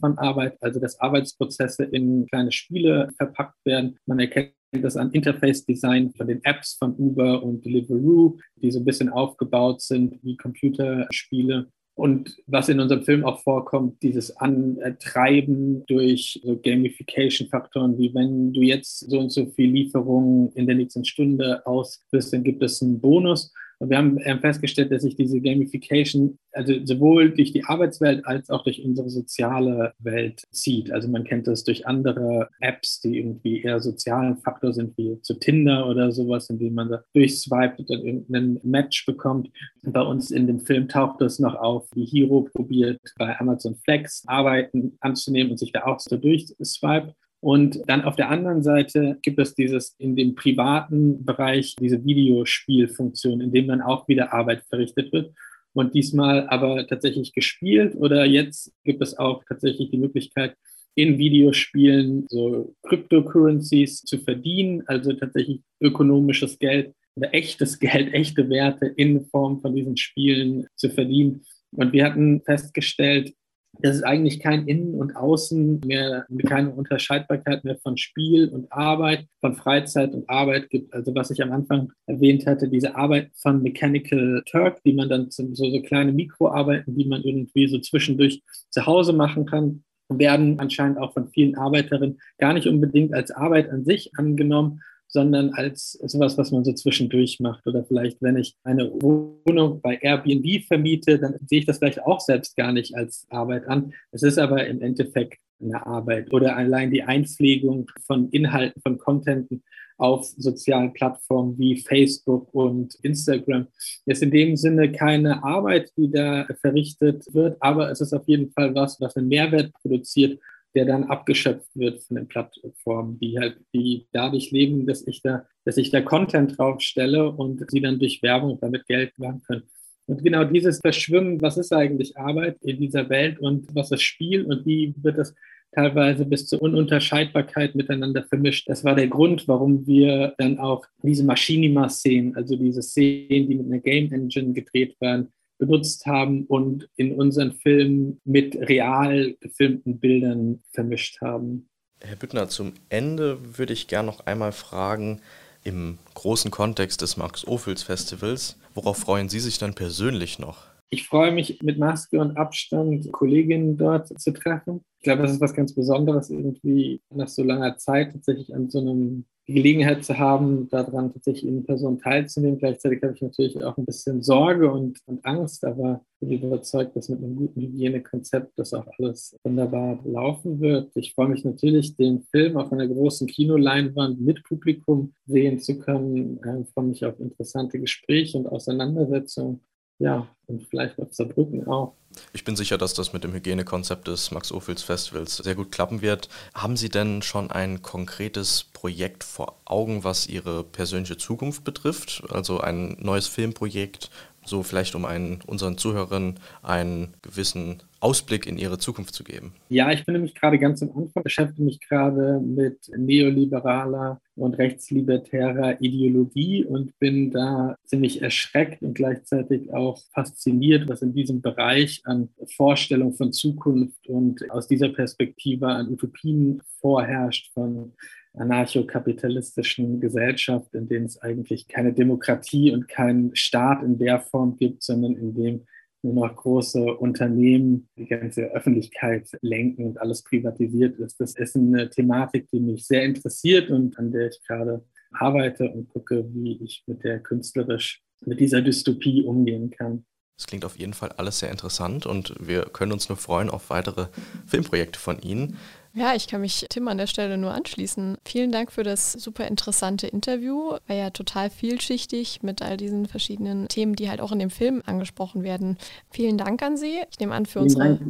von 0.00 0.18
Arbeit, 0.18 0.56
also 0.60 0.80
dass 0.80 1.00
Arbeitsprozesse 1.00 1.84
in 1.84 2.26
kleine 2.26 2.50
Spiele 2.50 3.10
verpackt 3.16 3.64
werden. 3.64 3.96
Man 4.06 4.18
erkennt 4.18 4.54
das 4.72 4.96
an 4.96 5.12
Interface-Design 5.12 6.12
von 6.16 6.26
den 6.26 6.44
Apps 6.44 6.74
von 6.74 6.94
Uber 6.96 7.42
und 7.42 7.64
Deliveroo, 7.64 8.38
die 8.56 8.72
so 8.72 8.80
ein 8.80 8.84
bisschen 8.84 9.08
aufgebaut 9.08 9.80
sind 9.82 10.18
wie 10.22 10.36
Computerspiele. 10.36 11.68
Und 11.98 12.36
was 12.46 12.68
in 12.68 12.78
unserem 12.78 13.02
Film 13.02 13.24
auch 13.24 13.40
vorkommt, 13.42 14.00
dieses 14.04 14.36
Antreiben 14.36 15.84
durch 15.86 16.40
so 16.44 16.56
Gamification-Faktoren, 16.56 17.98
wie 17.98 18.14
wenn 18.14 18.52
du 18.52 18.62
jetzt 18.62 19.10
so 19.10 19.18
und 19.18 19.30
so 19.30 19.46
viel 19.46 19.72
Lieferungen 19.72 20.52
in 20.52 20.68
der 20.68 20.76
nächsten 20.76 21.04
Stunde 21.04 21.66
ausbist, 21.66 22.32
dann 22.32 22.44
gibt 22.44 22.62
es 22.62 22.80
einen 22.80 23.00
Bonus. 23.00 23.52
Und 23.80 23.90
wir 23.90 23.98
haben 23.98 24.18
festgestellt, 24.40 24.90
dass 24.90 25.02
sich 25.02 25.14
diese 25.14 25.40
Gamification 25.40 26.38
also 26.52 26.74
sowohl 26.84 27.30
durch 27.30 27.52
die 27.52 27.64
Arbeitswelt 27.64 28.26
als 28.26 28.50
auch 28.50 28.64
durch 28.64 28.84
unsere 28.84 29.08
soziale 29.08 29.92
Welt 30.00 30.42
zieht. 30.50 30.90
Also 30.90 31.08
man 31.08 31.22
kennt 31.22 31.46
das 31.46 31.62
durch 31.62 31.86
andere 31.86 32.48
Apps, 32.58 33.00
die 33.00 33.18
irgendwie 33.18 33.62
eher 33.62 33.78
sozialen 33.80 34.38
Faktor 34.38 34.72
sind, 34.72 34.98
wie 34.98 35.20
zu 35.22 35.34
Tinder 35.34 35.88
oder 35.88 36.10
sowas, 36.10 36.50
in 36.50 36.58
dem 36.58 36.74
man 36.74 36.90
da 36.90 37.04
durchswipet 37.14 37.88
und 37.88 38.04
irgendeinen 38.04 38.58
Match 38.64 39.06
bekommt. 39.06 39.48
Bei 39.82 40.02
uns 40.02 40.32
in 40.32 40.48
dem 40.48 40.58
Film 40.58 40.88
taucht 40.88 41.20
das 41.20 41.38
noch 41.38 41.54
auf, 41.54 41.88
wie 41.94 42.04
Hero 42.04 42.48
probiert 42.52 43.00
bei 43.16 43.38
Amazon 43.38 43.76
Flex 43.76 44.24
Arbeiten 44.26 44.96
anzunehmen 45.00 45.52
und 45.52 45.58
sich 45.58 45.70
da 45.70 45.84
auch 45.84 46.00
so 46.00 46.16
durchswipe. 46.16 47.14
Und 47.40 47.80
dann 47.86 48.02
auf 48.02 48.16
der 48.16 48.30
anderen 48.30 48.62
Seite 48.62 49.18
gibt 49.22 49.38
es 49.38 49.54
dieses 49.54 49.94
in 49.98 50.16
dem 50.16 50.34
privaten 50.34 51.24
Bereich 51.24 51.76
diese 51.76 52.04
Videospielfunktion, 52.04 53.40
in 53.40 53.52
dem 53.52 53.68
dann 53.68 53.80
auch 53.80 54.08
wieder 54.08 54.32
Arbeit 54.32 54.64
verrichtet 54.68 55.12
wird. 55.12 55.32
Und 55.72 55.94
diesmal 55.94 56.48
aber 56.48 56.86
tatsächlich 56.88 57.32
gespielt 57.32 57.94
oder 57.94 58.24
jetzt 58.24 58.72
gibt 58.84 59.02
es 59.02 59.16
auch 59.16 59.44
tatsächlich 59.48 59.90
die 59.90 59.98
Möglichkeit, 59.98 60.56
in 60.96 61.16
Videospielen 61.16 62.26
so 62.28 62.74
Cryptocurrencies 62.82 64.02
zu 64.02 64.18
verdienen, 64.18 64.82
also 64.86 65.12
tatsächlich 65.12 65.62
ökonomisches 65.80 66.58
Geld 66.58 66.92
oder 67.14 67.32
echtes 67.32 67.78
Geld, 67.80 68.12
echte 68.12 68.50
Werte 68.50 68.86
in 68.86 69.24
Form 69.26 69.60
von 69.60 69.76
diesen 69.76 69.96
Spielen 69.96 70.66
zu 70.74 70.90
verdienen. 70.90 71.44
Und 71.70 71.92
wir 71.92 72.04
hatten 72.04 72.40
festgestellt, 72.40 73.32
dass 73.80 73.96
es 73.96 74.02
eigentlich 74.02 74.40
kein 74.40 74.66
Innen 74.66 74.94
und 74.94 75.14
Außen 75.16 75.80
mehr, 75.86 76.26
keine 76.46 76.70
Unterscheidbarkeit 76.70 77.64
mehr 77.64 77.78
von 77.78 77.96
Spiel 77.96 78.48
und 78.48 78.70
Arbeit, 78.72 79.26
von 79.40 79.54
Freizeit 79.54 80.14
und 80.14 80.28
Arbeit 80.28 80.70
gibt. 80.70 80.92
Also 80.94 81.14
was 81.14 81.30
ich 81.30 81.42
am 81.42 81.52
Anfang 81.52 81.92
erwähnt 82.06 82.46
hatte, 82.46 82.68
diese 82.68 82.96
Arbeit 82.96 83.30
von 83.34 83.62
Mechanical 83.62 84.42
Turk, 84.46 84.82
die 84.84 84.94
man 84.94 85.08
dann 85.08 85.30
so, 85.30 85.46
so 85.54 85.82
kleine 85.82 86.12
Mikroarbeiten, 86.12 86.96
die 86.96 87.06
man 87.06 87.22
irgendwie 87.22 87.68
so 87.68 87.78
zwischendurch 87.78 88.42
zu 88.70 88.86
Hause 88.86 89.12
machen 89.12 89.46
kann, 89.46 89.84
werden 90.08 90.58
anscheinend 90.58 90.98
auch 90.98 91.12
von 91.12 91.28
vielen 91.28 91.56
Arbeiterinnen 91.56 92.18
gar 92.38 92.54
nicht 92.54 92.66
unbedingt 92.66 93.14
als 93.14 93.30
Arbeit 93.30 93.70
an 93.70 93.84
sich 93.84 94.10
angenommen, 94.16 94.80
sondern 95.08 95.50
als 95.54 95.92
sowas, 96.04 96.38
was 96.38 96.52
man 96.52 96.64
so 96.64 96.72
zwischendurch 96.72 97.40
macht. 97.40 97.66
Oder 97.66 97.84
vielleicht, 97.84 98.20
wenn 98.22 98.36
ich 98.36 98.56
eine 98.62 98.90
Wohnung 99.02 99.80
bei 99.80 99.98
Airbnb 100.00 100.64
vermiete, 100.66 101.18
dann 101.18 101.34
sehe 101.46 101.60
ich 101.60 101.66
das 101.66 101.78
vielleicht 101.78 102.02
auch 102.04 102.20
selbst 102.20 102.56
gar 102.56 102.72
nicht 102.72 102.94
als 102.94 103.26
Arbeit 103.30 103.66
an. 103.66 103.92
Es 104.12 104.22
ist 104.22 104.38
aber 104.38 104.66
im 104.66 104.82
Endeffekt 104.82 105.38
eine 105.60 105.84
Arbeit. 105.84 106.32
Oder 106.32 106.56
allein 106.56 106.90
die 106.90 107.02
Einpflegung 107.02 107.90
von 108.06 108.28
Inhalten, 108.30 108.80
von 108.82 108.98
Contenten 108.98 109.62
auf 109.96 110.26
sozialen 110.36 110.92
Plattformen 110.92 111.58
wie 111.58 111.76
Facebook 111.76 112.54
und 112.54 112.94
Instagram 113.02 113.66
ist 114.06 114.22
in 114.22 114.30
dem 114.30 114.56
Sinne 114.56 114.92
keine 114.92 115.42
Arbeit, 115.42 115.90
die 115.96 116.10
da 116.10 116.46
verrichtet 116.60 117.24
wird, 117.32 117.56
aber 117.60 117.90
es 117.90 118.00
ist 118.00 118.12
auf 118.12 118.26
jeden 118.28 118.52
Fall 118.52 118.74
was, 118.76 119.00
was 119.00 119.16
einen 119.16 119.26
Mehrwert 119.26 119.72
produziert 119.82 120.38
der 120.74 120.84
dann 120.84 121.04
abgeschöpft 121.04 121.70
wird 121.74 122.02
von 122.02 122.16
den 122.16 122.28
Plattformen, 122.28 123.18
die 123.18 123.38
halt, 123.38 123.58
die 123.74 124.06
dadurch 124.12 124.50
leben, 124.50 124.86
dass 124.86 125.06
ich 125.06 125.22
da, 125.22 125.46
dass 125.64 125.76
ich 125.76 125.90
da 125.90 126.00
Content 126.00 126.58
draufstelle 126.58 127.30
und 127.30 127.64
sie 127.70 127.80
dann 127.80 127.98
durch 127.98 128.22
Werbung 128.22 128.58
damit 128.60 128.86
Geld 128.86 129.18
machen 129.18 129.42
können. 129.46 129.62
Und 130.06 130.24
genau 130.24 130.44
dieses 130.44 130.80
Verschwimmen, 130.80 131.40
was 131.42 131.58
ist 131.58 131.72
eigentlich 131.72 132.16
Arbeit 132.16 132.56
in 132.62 132.78
dieser 132.78 133.08
Welt 133.10 133.38
und 133.38 133.74
was 133.74 133.90
ist 133.90 134.02
Spiel 134.02 134.44
und 134.44 134.64
wie 134.64 134.94
wird 135.02 135.18
das 135.18 135.34
teilweise 135.72 136.24
bis 136.24 136.46
zur 136.46 136.62
Ununterscheidbarkeit 136.62 137.74
miteinander 137.74 138.22
vermischt. 138.22 138.68
Das 138.68 138.84
war 138.84 138.94
der 138.94 139.08
Grund, 139.08 139.46
warum 139.48 139.86
wir 139.86 140.34
dann 140.38 140.58
auch 140.58 140.86
diese 141.02 141.24
Machinima-Szenen, 141.24 142.34
also 142.36 142.56
diese 142.56 142.82
Szenen, 142.82 143.48
die 143.48 143.54
mit 143.54 143.66
einer 143.66 143.80
Game 143.80 144.10
Engine 144.10 144.52
gedreht 144.52 144.96
werden, 145.00 145.28
benutzt 145.58 146.06
haben 146.06 146.44
und 146.46 146.88
in 146.96 147.14
unseren 147.14 147.52
Film 147.52 148.20
mit 148.24 148.56
real 148.56 149.36
gefilmten 149.40 149.98
Bildern 149.98 150.62
vermischt 150.72 151.20
haben. 151.20 151.68
Herr 152.00 152.16
Büttner, 152.16 152.48
zum 152.48 152.74
Ende 152.88 153.58
würde 153.58 153.72
ich 153.72 153.88
gerne 153.88 154.06
noch 154.06 154.26
einmal 154.26 154.52
fragen, 154.52 155.20
im 155.64 155.98
großen 156.14 156.50
Kontext 156.50 157.02
des 157.02 157.16
Max-Ophüls 157.16 157.82
Festivals, 157.82 158.56
worauf 158.74 158.98
freuen 158.98 159.28
Sie 159.28 159.40
sich 159.40 159.58
dann 159.58 159.74
persönlich 159.74 160.38
noch? 160.38 160.67
Ich 160.90 161.06
freue 161.06 161.32
mich 161.32 161.62
mit 161.62 161.78
Maske 161.78 162.18
und 162.18 162.36
Abstand 162.36 163.12
Kolleginnen 163.12 163.76
dort 163.76 164.08
zu 164.20 164.32
treffen. 164.32 164.80
Ich 164.98 165.04
glaube, 165.04 165.22
das 165.22 165.32
ist 165.32 165.40
was 165.40 165.54
ganz 165.54 165.74
Besonderes, 165.74 166.30
irgendwie 166.30 167.02
nach 167.10 167.28
so 167.28 167.42
langer 167.42 167.76
Zeit 167.76 168.12
tatsächlich 168.12 168.54
an 168.54 168.70
so 168.70 168.80
einem 168.80 169.26
Gelegenheit 169.48 170.04
zu 170.04 170.18
haben, 170.18 170.68
daran 170.68 171.12
tatsächlich 171.12 171.46
in 171.46 171.64
Person 171.64 171.98
teilzunehmen. 171.98 172.58
Gleichzeitig 172.58 173.02
habe 173.02 173.14
ich 173.14 173.22
natürlich 173.22 173.64
auch 173.64 173.78
ein 173.78 173.86
bisschen 173.86 174.22
Sorge 174.22 174.70
und, 174.70 174.98
und 175.06 175.24
Angst, 175.24 175.64
aber 175.64 176.04
bin 176.20 176.42
überzeugt, 176.42 176.94
dass 176.96 177.08
mit 177.08 177.18
einem 177.22 177.36
guten 177.36 177.62
Hygienekonzept 177.62 178.58
das 178.58 178.74
auch 178.74 178.86
alles 178.98 179.38
wunderbar 179.44 180.00
laufen 180.04 180.60
wird. 180.60 180.90
Ich 180.96 181.14
freue 181.14 181.28
mich 181.28 181.44
natürlich, 181.44 181.96
den 181.96 182.22
Film 182.30 182.58
auf 182.58 182.72
einer 182.72 182.86
großen 182.86 183.26
Kinoleinwand 183.26 184.20
mit 184.20 184.44
Publikum 184.44 185.14
sehen 185.26 185.58
zu 185.58 185.78
können. 185.78 186.40
Ich 186.62 186.70
freue 186.74 186.84
mich 186.84 187.06
auf 187.06 187.18
interessante 187.18 187.80
Gespräche 187.80 188.36
und 188.36 188.48
Auseinandersetzungen. 188.48 189.60
Ja, 189.98 190.28
und 190.46 190.62
vielleicht 190.68 190.98
auf 190.98 191.12
Saarbrücken 191.12 191.66
auch. 191.66 191.94
Ich 192.32 192.44
bin 192.44 192.56
sicher, 192.56 192.78
dass 192.78 192.94
das 192.94 193.12
mit 193.12 193.24
dem 193.24 193.32
Hygienekonzept 193.32 194.08
des 194.08 194.30
Max-Ophüls 194.30 194.82
Festivals 194.82 195.36
sehr 195.36 195.54
gut 195.54 195.72
klappen 195.72 196.02
wird. 196.02 196.28
Haben 196.54 196.76
Sie 196.76 196.88
denn 196.88 197.22
schon 197.22 197.50
ein 197.50 197.82
konkretes 197.82 198.64
Projekt 198.72 199.24
vor 199.24 199.60
Augen, 199.64 200.04
was 200.04 200.26
Ihre 200.26 200.64
persönliche 200.64 201.16
Zukunft 201.16 201.64
betrifft? 201.64 202.22
Also 202.30 202.60
ein 202.60 202.96
neues 203.00 203.26
Filmprojekt, 203.26 204.10
So 204.48 204.62
vielleicht 204.62 204.94
um 204.94 205.04
einen, 205.04 205.40
unseren 205.46 205.76
Zuhörern 205.76 206.40
einen 206.62 207.14
gewissen 207.20 207.82
Ausblick 208.00 208.46
in 208.46 208.58
ihre 208.58 208.78
Zukunft 208.78 209.14
zu 209.14 209.24
geben. 209.24 209.52
Ja, 209.68 209.90
ich 209.90 210.06
bin 210.06 210.14
nämlich 210.14 210.34
gerade 210.34 210.58
ganz 210.58 210.82
am 210.82 210.90
Anfang, 210.96 211.22
beschäftige 211.22 211.64
mich 211.64 211.80
gerade 211.80 212.40
mit 212.40 212.90
neoliberaler 212.96 214.20
und 214.36 214.54
rechtslibertärer 214.54 215.80
Ideologie 215.82 216.64
und 216.64 216.96
bin 216.98 217.30
da 217.30 217.76
ziemlich 217.84 218.22
erschreckt 218.22 218.82
und 218.82 218.94
gleichzeitig 218.94 219.72
auch 219.74 219.98
fasziniert, 220.14 220.88
was 220.88 221.02
in 221.02 221.12
diesem 221.12 221.42
Bereich 221.42 222.00
an 222.04 222.28
Vorstellung 222.56 223.14
von 223.14 223.32
Zukunft 223.32 224.06
und 224.06 224.48
aus 224.50 224.68
dieser 224.68 224.88
Perspektive 224.90 225.66
an 225.66 225.88
Utopien 225.88 226.62
vorherrscht 226.80 227.52
von 227.52 227.92
anarchokapitalistischen 228.38 230.00
Gesellschaft, 230.00 230.74
in 230.74 230.88
denen 230.88 231.06
es 231.06 231.20
eigentlich 231.20 231.68
keine 231.68 231.92
Demokratie 231.92 232.72
und 232.72 232.88
keinen 232.88 233.34
Staat 233.34 233.82
in 233.82 233.98
der 233.98 234.20
Form 234.20 234.56
gibt, 234.56 234.82
sondern 234.82 235.16
in 235.16 235.34
dem 235.34 235.66
nur 236.02 236.14
noch 236.14 236.36
große 236.36 236.96
Unternehmen 236.96 237.88
die 237.96 238.06
ganze 238.06 238.52
Öffentlichkeit 238.52 239.28
lenken 239.40 239.84
und 239.84 240.00
alles 240.00 240.22
privatisiert 240.22 240.98
ist. 240.98 241.20
Das 241.20 241.34
ist 241.34 241.56
eine 241.56 241.90
Thematik, 241.90 242.48
die 242.50 242.60
mich 242.60 242.86
sehr 242.86 243.02
interessiert 243.02 243.70
und 243.70 243.98
an 243.98 244.12
der 244.12 244.28
ich 244.28 244.40
gerade 244.46 244.84
arbeite 245.12 245.68
und 245.70 245.88
gucke, 245.88 246.28
wie 246.32 246.62
ich 246.62 246.84
mit 246.86 247.02
der 247.02 247.20
künstlerisch, 247.20 248.02
mit 248.24 248.40
dieser 248.40 248.62
Dystopie 248.62 249.24
umgehen 249.24 249.70
kann. 249.70 250.04
Es 250.38 250.46
klingt 250.46 250.64
auf 250.64 250.78
jeden 250.78 250.94
Fall 250.94 251.10
alles 251.16 251.40
sehr 251.40 251.50
interessant 251.50 252.06
und 252.06 252.34
wir 252.38 252.62
können 252.66 252.92
uns 252.92 253.08
nur 253.08 253.18
freuen 253.18 253.50
auf 253.50 253.70
weitere 253.70 254.06
Filmprojekte 254.46 254.98
von 254.98 255.20
Ihnen. 255.20 255.58
Ja, 255.94 256.14
ich 256.14 256.28
kann 256.28 256.42
mich 256.42 256.64
Tim 256.68 256.86
an 256.86 256.96
der 256.96 257.08
Stelle 257.08 257.36
nur 257.38 257.52
anschließen. 257.52 258.18
Vielen 258.24 258.52
Dank 258.52 258.70
für 258.70 258.84
das 258.84 259.12
super 259.12 259.48
interessante 259.48 260.06
Interview. 260.06 260.76
War 260.86 260.96
ja 260.96 261.10
total 261.10 261.50
vielschichtig 261.50 262.42
mit 262.42 262.62
all 262.62 262.76
diesen 262.76 263.06
verschiedenen 263.06 263.66
Themen, 263.66 263.96
die 263.96 264.08
halt 264.08 264.20
auch 264.20 264.30
in 264.30 264.38
dem 264.38 264.50
Film 264.50 264.80
angesprochen 264.86 265.42
werden. 265.42 265.76
Vielen 266.10 266.38
Dank 266.38 266.62
an 266.62 266.76
Sie. 266.76 267.02
Ich 267.10 267.18
nehme 267.18 267.34
an, 267.34 267.46
für 267.46 267.60
unsere. 267.60 267.98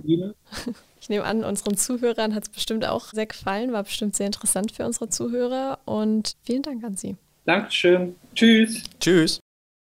Ich 1.00 1.08
nehme 1.08 1.24
an, 1.24 1.44
unseren 1.44 1.76
Zuhörern 1.76 2.34
hat 2.34 2.42
es 2.42 2.48
bestimmt 2.48 2.84
auch 2.84 3.12
sehr 3.12 3.26
gefallen, 3.26 3.72
war 3.72 3.84
bestimmt 3.84 4.16
sehr 4.16 4.26
interessant 4.26 4.72
für 4.72 4.84
unsere 4.84 5.08
Zuhörer 5.08 5.78
und 5.84 6.34
vielen 6.42 6.62
Dank 6.62 6.82
an 6.82 6.96
Sie. 6.96 7.16
Dankeschön. 7.44 8.16
Tschüss. 8.34 8.82
Tschüss. 8.98 9.40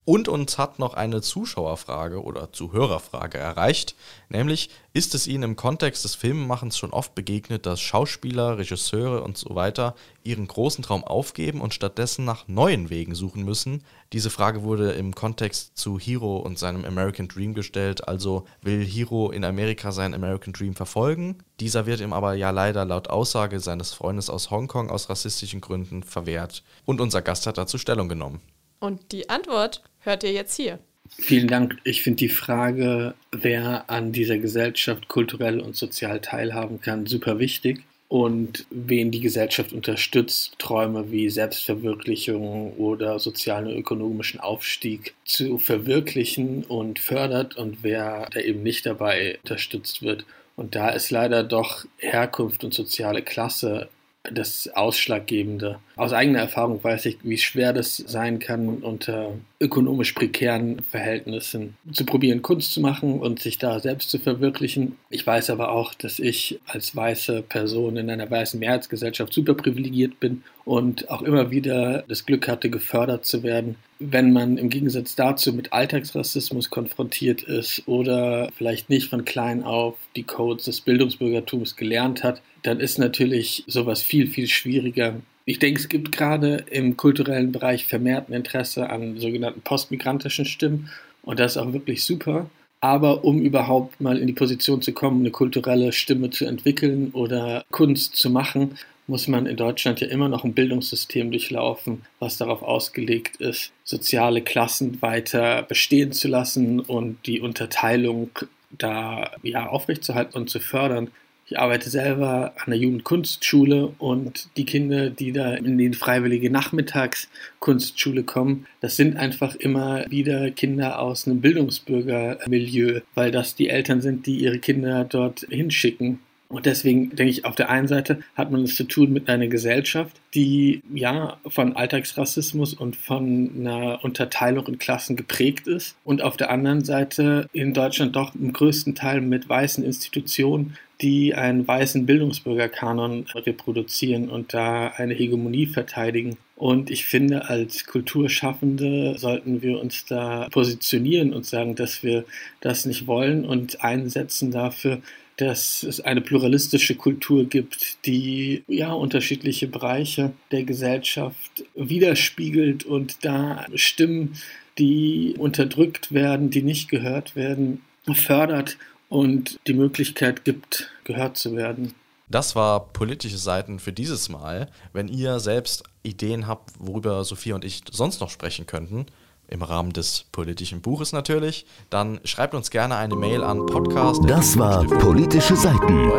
Und 0.10 0.28
uns 0.28 0.58
hat 0.58 0.80
noch 0.80 0.96
eine 0.96 1.22
Zuschauerfrage 1.22 2.24
oder 2.24 2.52
Zuhörerfrage 2.52 3.38
erreicht, 3.38 3.96
nämlich 4.28 4.72
ist 4.92 5.14
es 5.14 5.28
Ihnen 5.28 5.44
im 5.44 5.56
Kontext 5.56 6.04
des 6.04 6.16
Filmemachens 6.16 6.80
schon 6.80 6.94
oft 6.94 7.14
begegnet, 7.14 7.68
dass 7.68 7.80
Schauspieler, 7.80 8.58
Regisseure 8.58 9.22
und 9.22 9.38
so 9.38 9.54
weiter 9.54 9.94
ihren 10.24 10.48
großen 10.48 10.84
Traum 10.84 11.04
aufgeben 11.04 11.62
und 11.62 11.76
stattdessen 11.76 12.26
nach 12.26 12.48
neuen 12.48 12.90
Wegen 12.90 13.14
suchen 13.14 13.46
müssen? 13.46 13.84
Diese 14.12 14.32
Frage 14.32 14.64
wurde 14.64 14.94
im 14.94 15.14
Kontext 15.14 15.78
zu 15.78 16.00
Hero 16.00 16.38
und 16.38 16.58
seinem 16.58 16.86
American 16.86 17.28
Dream 17.28 17.54
gestellt, 17.54 18.08
also 18.08 18.48
will 18.64 18.84
Hero 18.84 19.30
in 19.30 19.44
Amerika 19.44 19.92
seinen 19.92 20.16
American 20.16 20.54
Dream 20.54 20.74
verfolgen? 20.74 21.44
Dieser 21.60 21.86
wird 21.86 22.02
ihm 22.02 22.14
aber 22.14 22.34
ja 22.34 22.50
leider 22.50 22.84
laut 22.84 23.12
Aussage 23.12 23.60
seines 23.60 23.94
Freundes 23.94 24.32
aus 24.32 24.50
Hongkong 24.50 24.90
aus 24.90 25.08
rassistischen 25.08 25.62
Gründen 25.62 26.02
verwehrt. 26.02 26.64
Und 26.86 27.00
unser 27.00 27.22
Gast 27.22 27.46
hat 27.46 27.60
dazu 27.60 27.78
Stellung 27.78 28.10
genommen. 28.10 28.42
Und 28.80 29.12
die 29.12 29.30
Antwort 29.30 29.84
hört 30.02 30.24
ihr 30.24 30.32
jetzt 30.32 30.56
hier. 30.56 30.80
Vielen 31.18 31.48
Dank. 31.48 31.78
Ich 31.84 32.04
finde 32.04 32.18
die 32.18 32.30
Frage, 32.30 33.16
wer 33.32 33.90
an 33.90 34.12
dieser 34.12 34.38
Gesellschaft 34.38 35.08
kulturell 35.08 35.60
und 35.60 35.76
sozial 35.76 36.22
teilhaben 36.22 36.82
kann, 36.82 37.06
super 37.06 37.40
wichtig. 37.40 37.82
Und 38.08 38.66
wen 38.72 39.12
die 39.12 39.20
Gesellschaft 39.20 39.72
unterstützt, 39.72 40.56
Träume 40.58 41.12
wie 41.12 41.30
Selbstverwirklichung 41.30 42.74
oder 42.78 43.20
sozialen 43.20 43.68
und 43.68 43.78
ökonomischen 43.78 44.40
Aufstieg 44.40 45.14
zu 45.26 45.60
verwirklichen 45.60 46.64
und 46.64 46.98
fördert 46.98 47.56
und 47.56 47.84
wer 47.84 48.28
da 48.32 48.40
eben 48.40 48.64
nicht 48.64 48.88
dabei 48.88 49.38
unterstützt 49.44 50.02
wird. 50.02 50.26
Und 50.56 50.74
da 50.74 50.90
ist 50.90 51.12
leider 51.12 51.44
doch 51.44 51.86
Herkunft 52.00 52.64
und 52.64 52.74
soziale 52.74 53.22
Klasse 53.22 53.90
das 54.24 54.68
Ausschlaggebende. 54.74 55.80
Aus 55.96 56.12
eigener 56.12 56.40
Erfahrung 56.40 56.84
weiß 56.84 57.06
ich, 57.06 57.18
wie 57.22 57.38
schwer 57.38 57.74
das 57.74 57.98
sein 57.98 58.40
kann, 58.40 58.78
unter 58.78 59.36
ökonomisch 59.60 60.14
prekären 60.14 60.82
Verhältnissen 60.82 61.76
zu 61.92 62.06
probieren, 62.06 62.42
Kunst 62.42 62.72
zu 62.72 62.80
machen 62.80 63.20
und 63.20 63.40
sich 63.40 63.58
da 63.58 63.80
selbst 63.80 64.10
zu 64.10 64.18
verwirklichen. 64.18 64.96
Ich 65.10 65.26
weiß 65.28 65.50
aber 65.50 65.72
auch, 65.72 65.94
dass 65.94 66.20
ich 66.20 66.60
als 66.66 66.96
weiße 66.96 67.44
Person 67.44 67.98
in 67.98 68.10
einer 68.10 68.30
weißen 68.30 68.60
Mehrheitsgesellschaft 68.60 69.34
super 69.34 69.56
privilegiert 69.56 70.20
bin 70.20 70.44
und 70.64 71.10
auch 71.10 71.22
immer 71.22 71.52
wieder 71.52 72.04
das 72.08 72.26
Glück 72.26 72.48
hatte, 72.48 72.70
gefördert 72.70 73.26
zu 73.26 73.44
werden. 73.44 73.76
Wenn 74.00 74.32
man 74.32 74.58
im 74.58 74.70
Gegensatz 74.70 75.16
dazu 75.16 75.52
mit 75.52 75.74
Alltagsrassismus 75.74 76.70
konfrontiert 76.70 77.44
ist 77.44 77.84
oder 77.86 78.50
vielleicht 78.56 78.90
nicht 78.90 79.10
von 79.10 79.26
klein 79.26 79.64
auf 79.64 79.96
die 80.16 80.24
Codes 80.24 80.66
des 80.66 80.80
Bildungsbürgertums 80.82 81.76
gelernt 81.76 82.24
hat, 82.24 82.42
dann 82.64 82.80
ist 82.80 82.98
natürlich 82.98 83.64
sowas 83.68 84.02
viel, 84.02 84.28
viel 84.28 84.48
schwieriger. 84.48 85.16
Ich 85.50 85.58
denke, 85.58 85.80
es 85.80 85.90
gibt 85.90 86.12
gerade 86.12 86.64
im 86.70 86.96
kulturellen 86.96 87.52
Bereich 87.52 87.88
vermehrten 87.88 88.36
Interesse 88.36 88.88
an 88.92 89.18
sogenannten 89.18 89.62
postmigrantischen 89.62 90.46
Stimmen 90.46 90.92
und 91.24 91.40
das 91.40 91.54
ist 91.54 91.58
auch 91.58 91.74
wirklich 91.74 92.04
super. 92.04 92.52
Aber 92.82 93.26
um 93.26 93.42
überhaupt 93.42 94.00
mal 94.00 94.20
in 94.20 94.28
die 94.28 94.34
Position 94.34 94.84
zu 94.84 94.94
kommen, 94.94 95.22
eine 95.22 95.32
kulturelle 95.32 95.92
Stimme 95.92 96.30
zu 96.30 96.46
entwickeln 96.46 97.10
oder 97.14 97.66
Kunst 97.72 98.16
zu 98.16 98.30
machen, 98.30 98.78
muss 99.08 99.28
man 99.28 99.48
in 99.48 99.58
Deutschland 99.58 100.02
ja 100.02 100.08
immer 100.10 100.30
noch 100.30 100.44
ein 100.44 100.54
Bildungssystem 100.54 101.32
durchlaufen, 101.32 102.04
was 102.20 102.38
darauf 102.38 102.62
ausgelegt 102.62 103.38
ist, 103.38 103.72
soziale 103.84 104.44
Klassen 104.44 105.02
weiter 105.02 105.64
bestehen 105.64 106.12
zu 106.12 106.28
lassen 106.28 106.80
und 106.80 107.26
die 107.26 107.42
Unterteilung 107.42 108.30
da 108.70 109.32
ja 109.42 109.66
aufrechtzuerhalten 109.66 110.38
und 110.38 110.52
zu 110.52 110.60
fördern. 110.60 111.10
Ich 111.50 111.58
arbeite 111.58 111.90
selber 111.90 112.54
an 112.58 112.70
der 112.70 112.78
Jugendkunstschule 112.78 113.96
und 113.98 114.50
die 114.56 114.66
Kinder, 114.66 115.10
die 115.10 115.32
da 115.32 115.56
in 115.56 115.80
die 115.80 115.94
freiwillige 115.94 116.52
Nachmittagskunstschule 116.52 118.22
kommen, 118.22 118.68
das 118.82 118.96
sind 118.96 119.18
einfach 119.18 119.56
immer 119.56 120.06
wieder 120.12 120.52
Kinder 120.52 121.00
aus 121.00 121.26
einem 121.26 121.42
Bildungsbürgermilieu, 121.42 123.02
weil 123.16 123.32
das 123.32 123.56
die 123.56 123.70
Eltern 123.70 124.02
sind, 124.02 124.28
die 124.28 124.38
ihre 124.38 124.60
Kinder 124.60 125.06
dort 125.06 125.48
hinschicken. 125.50 126.20
Und 126.52 126.66
deswegen 126.66 127.16
denke 127.16 127.30
ich, 127.32 127.46
auf 127.46 127.54
der 127.54 127.70
einen 127.70 127.88
Seite 127.88 128.22
hat 128.36 128.50
man 128.52 128.64
es 128.64 128.76
zu 128.76 128.84
tun 128.84 129.14
mit 129.14 129.30
einer 129.30 129.48
Gesellschaft, 129.48 130.20
die 130.34 130.82
ja 130.92 131.38
von 131.46 131.76
Alltagsrassismus 131.76 132.74
und 132.74 132.96
von 132.96 133.52
einer 133.60 134.04
Unterteilung 134.04 134.66
in 134.66 134.80
Klassen 134.80 135.16
geprägt 135.16 135.68
ist. 135.68 135.96
Und 136.04 136.24
auf 136.24 136.38
der 136.38 136.50
anderen 136.50 136.84
Seite 136.84 137.48
in 137.54 137.76
Deutschland 137.76 138.16
doch 138.16 138.34
im 138.34 138.52
größten 138.52 138.96
Teil 138.96 139.22
mit 139.22 139.48
weißen 139.48 139.84
Institutionen, 139.84 140.76
die 141.02 141.36
einen 141.36 141.68
weißen 141.68 142.08
Bildungsbürgerkanon 142.08 143.28
reproduzieren 143.36 144.28
und 144.28 144.54
da 144.54 144.88
eine 144.88 145.14
Hegemonie 145.14 145.68
verteidigen. 145.68 146.38
Und 146.56 146.90
ich 146.90 147.06
finde, 147.06 147.48
als 147.48 147.86
Kulturschaffende 147.86 149.18
sollten 149.18 149.62
wir 149.62 149.80
uns 149.80 150.06
da 150.06 150.50
positionieren 150.50 151.32
und 151.32 151.46
sagen, 151.46 151.76
dass 151.76 152.04
wir 152.04 152.26
das 152.60 152.86
nicht 152.86 153.08
wollen 153.08 153.46
und 153.46 153.82
einsetzen 153.82 154.52
dafür, 154.52 155.02
dass 155.40 155.84
es 155.84 156.02
eine 156.02 156.20
pluralistische 156.20 156.96
Kultur 156.96 157.46
gibt, 157.46 158.06
die 158.06 158.64
ja 158.68 158.92
unterschiedliche 158.92 159.68
Bereiche 159.68 160.34
der 160.52 160.64
Gesellschaft 160.64 161.64
widerspiegelt 161.76 162.84
und 162.84 163.24
da 163.24 163.66
Stimmen, 163.74 164.36
die 164.78 165.36
unterdrückt 165.38 166.12
werden, 166.12 166.50
die 166.50 166.62
nicht 166.62 166.90
gehört 166.90 167.38
werden, 167.38 167.82
fördert 168.14 168.78
und 169.08 169.60
die 169.66 169.74
Möglichkeit 169.74 170.44
gibt, 170.44 170.92
gehört 171.06 171.38
zu 171.38 171.56
werden. 171.56 171.94
Das 172.28 172.56
war 172.56 172.92
politische 172.92 173.38
Seiten 173.38 173.80
für 173.80 173.94
dieses 173.94 174.28
Mal. 174.28 174.70
Wenn 174.92 175.08
ihr 175.08 175.40
selbst 175.40 175.84
Ideen 176.04 176.48
habt, 176.48 176.74
worüber 176.80 177.24
Sophia 177.24 177.56
und 177.56 177.64
ich 177.64 177.82
sonst 177.92 178.20
noch 178.20 178.30
sprechen 178.30 178.68
könnten, 178.68 179.06
im 179.50 179.62
Rahmen 179.62 179.94
des 179.94 180.26
politischen 180.32 180.82
Buches 180.82 181.14
natürlich, 181.14 181.66
dann 181.90 182.20
schreibt 182.24 182.54
uns 182.54 182.70
gerne 182.70 182.96
eine 182.96 183.16
Mail 183.16 183.44
an 183.44 183.66
Podcast. 183.66 184.22
Das 184.28 184.58
war 184.58 184.84
Politische 184.84 185.56
Seiten, 185.56 186.12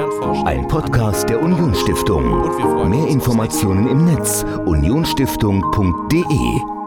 ein 0.47 0.67
Podcast 0.69 1.29
der 1.29 1.43
Unionsstiftung. 1.43 2.91
Mehr 2.91 3.09
Informationen 3.09 3.89
im 3.89 4.05
Netz 4.05 4.45
unionsstiftung.de 4.67 6.80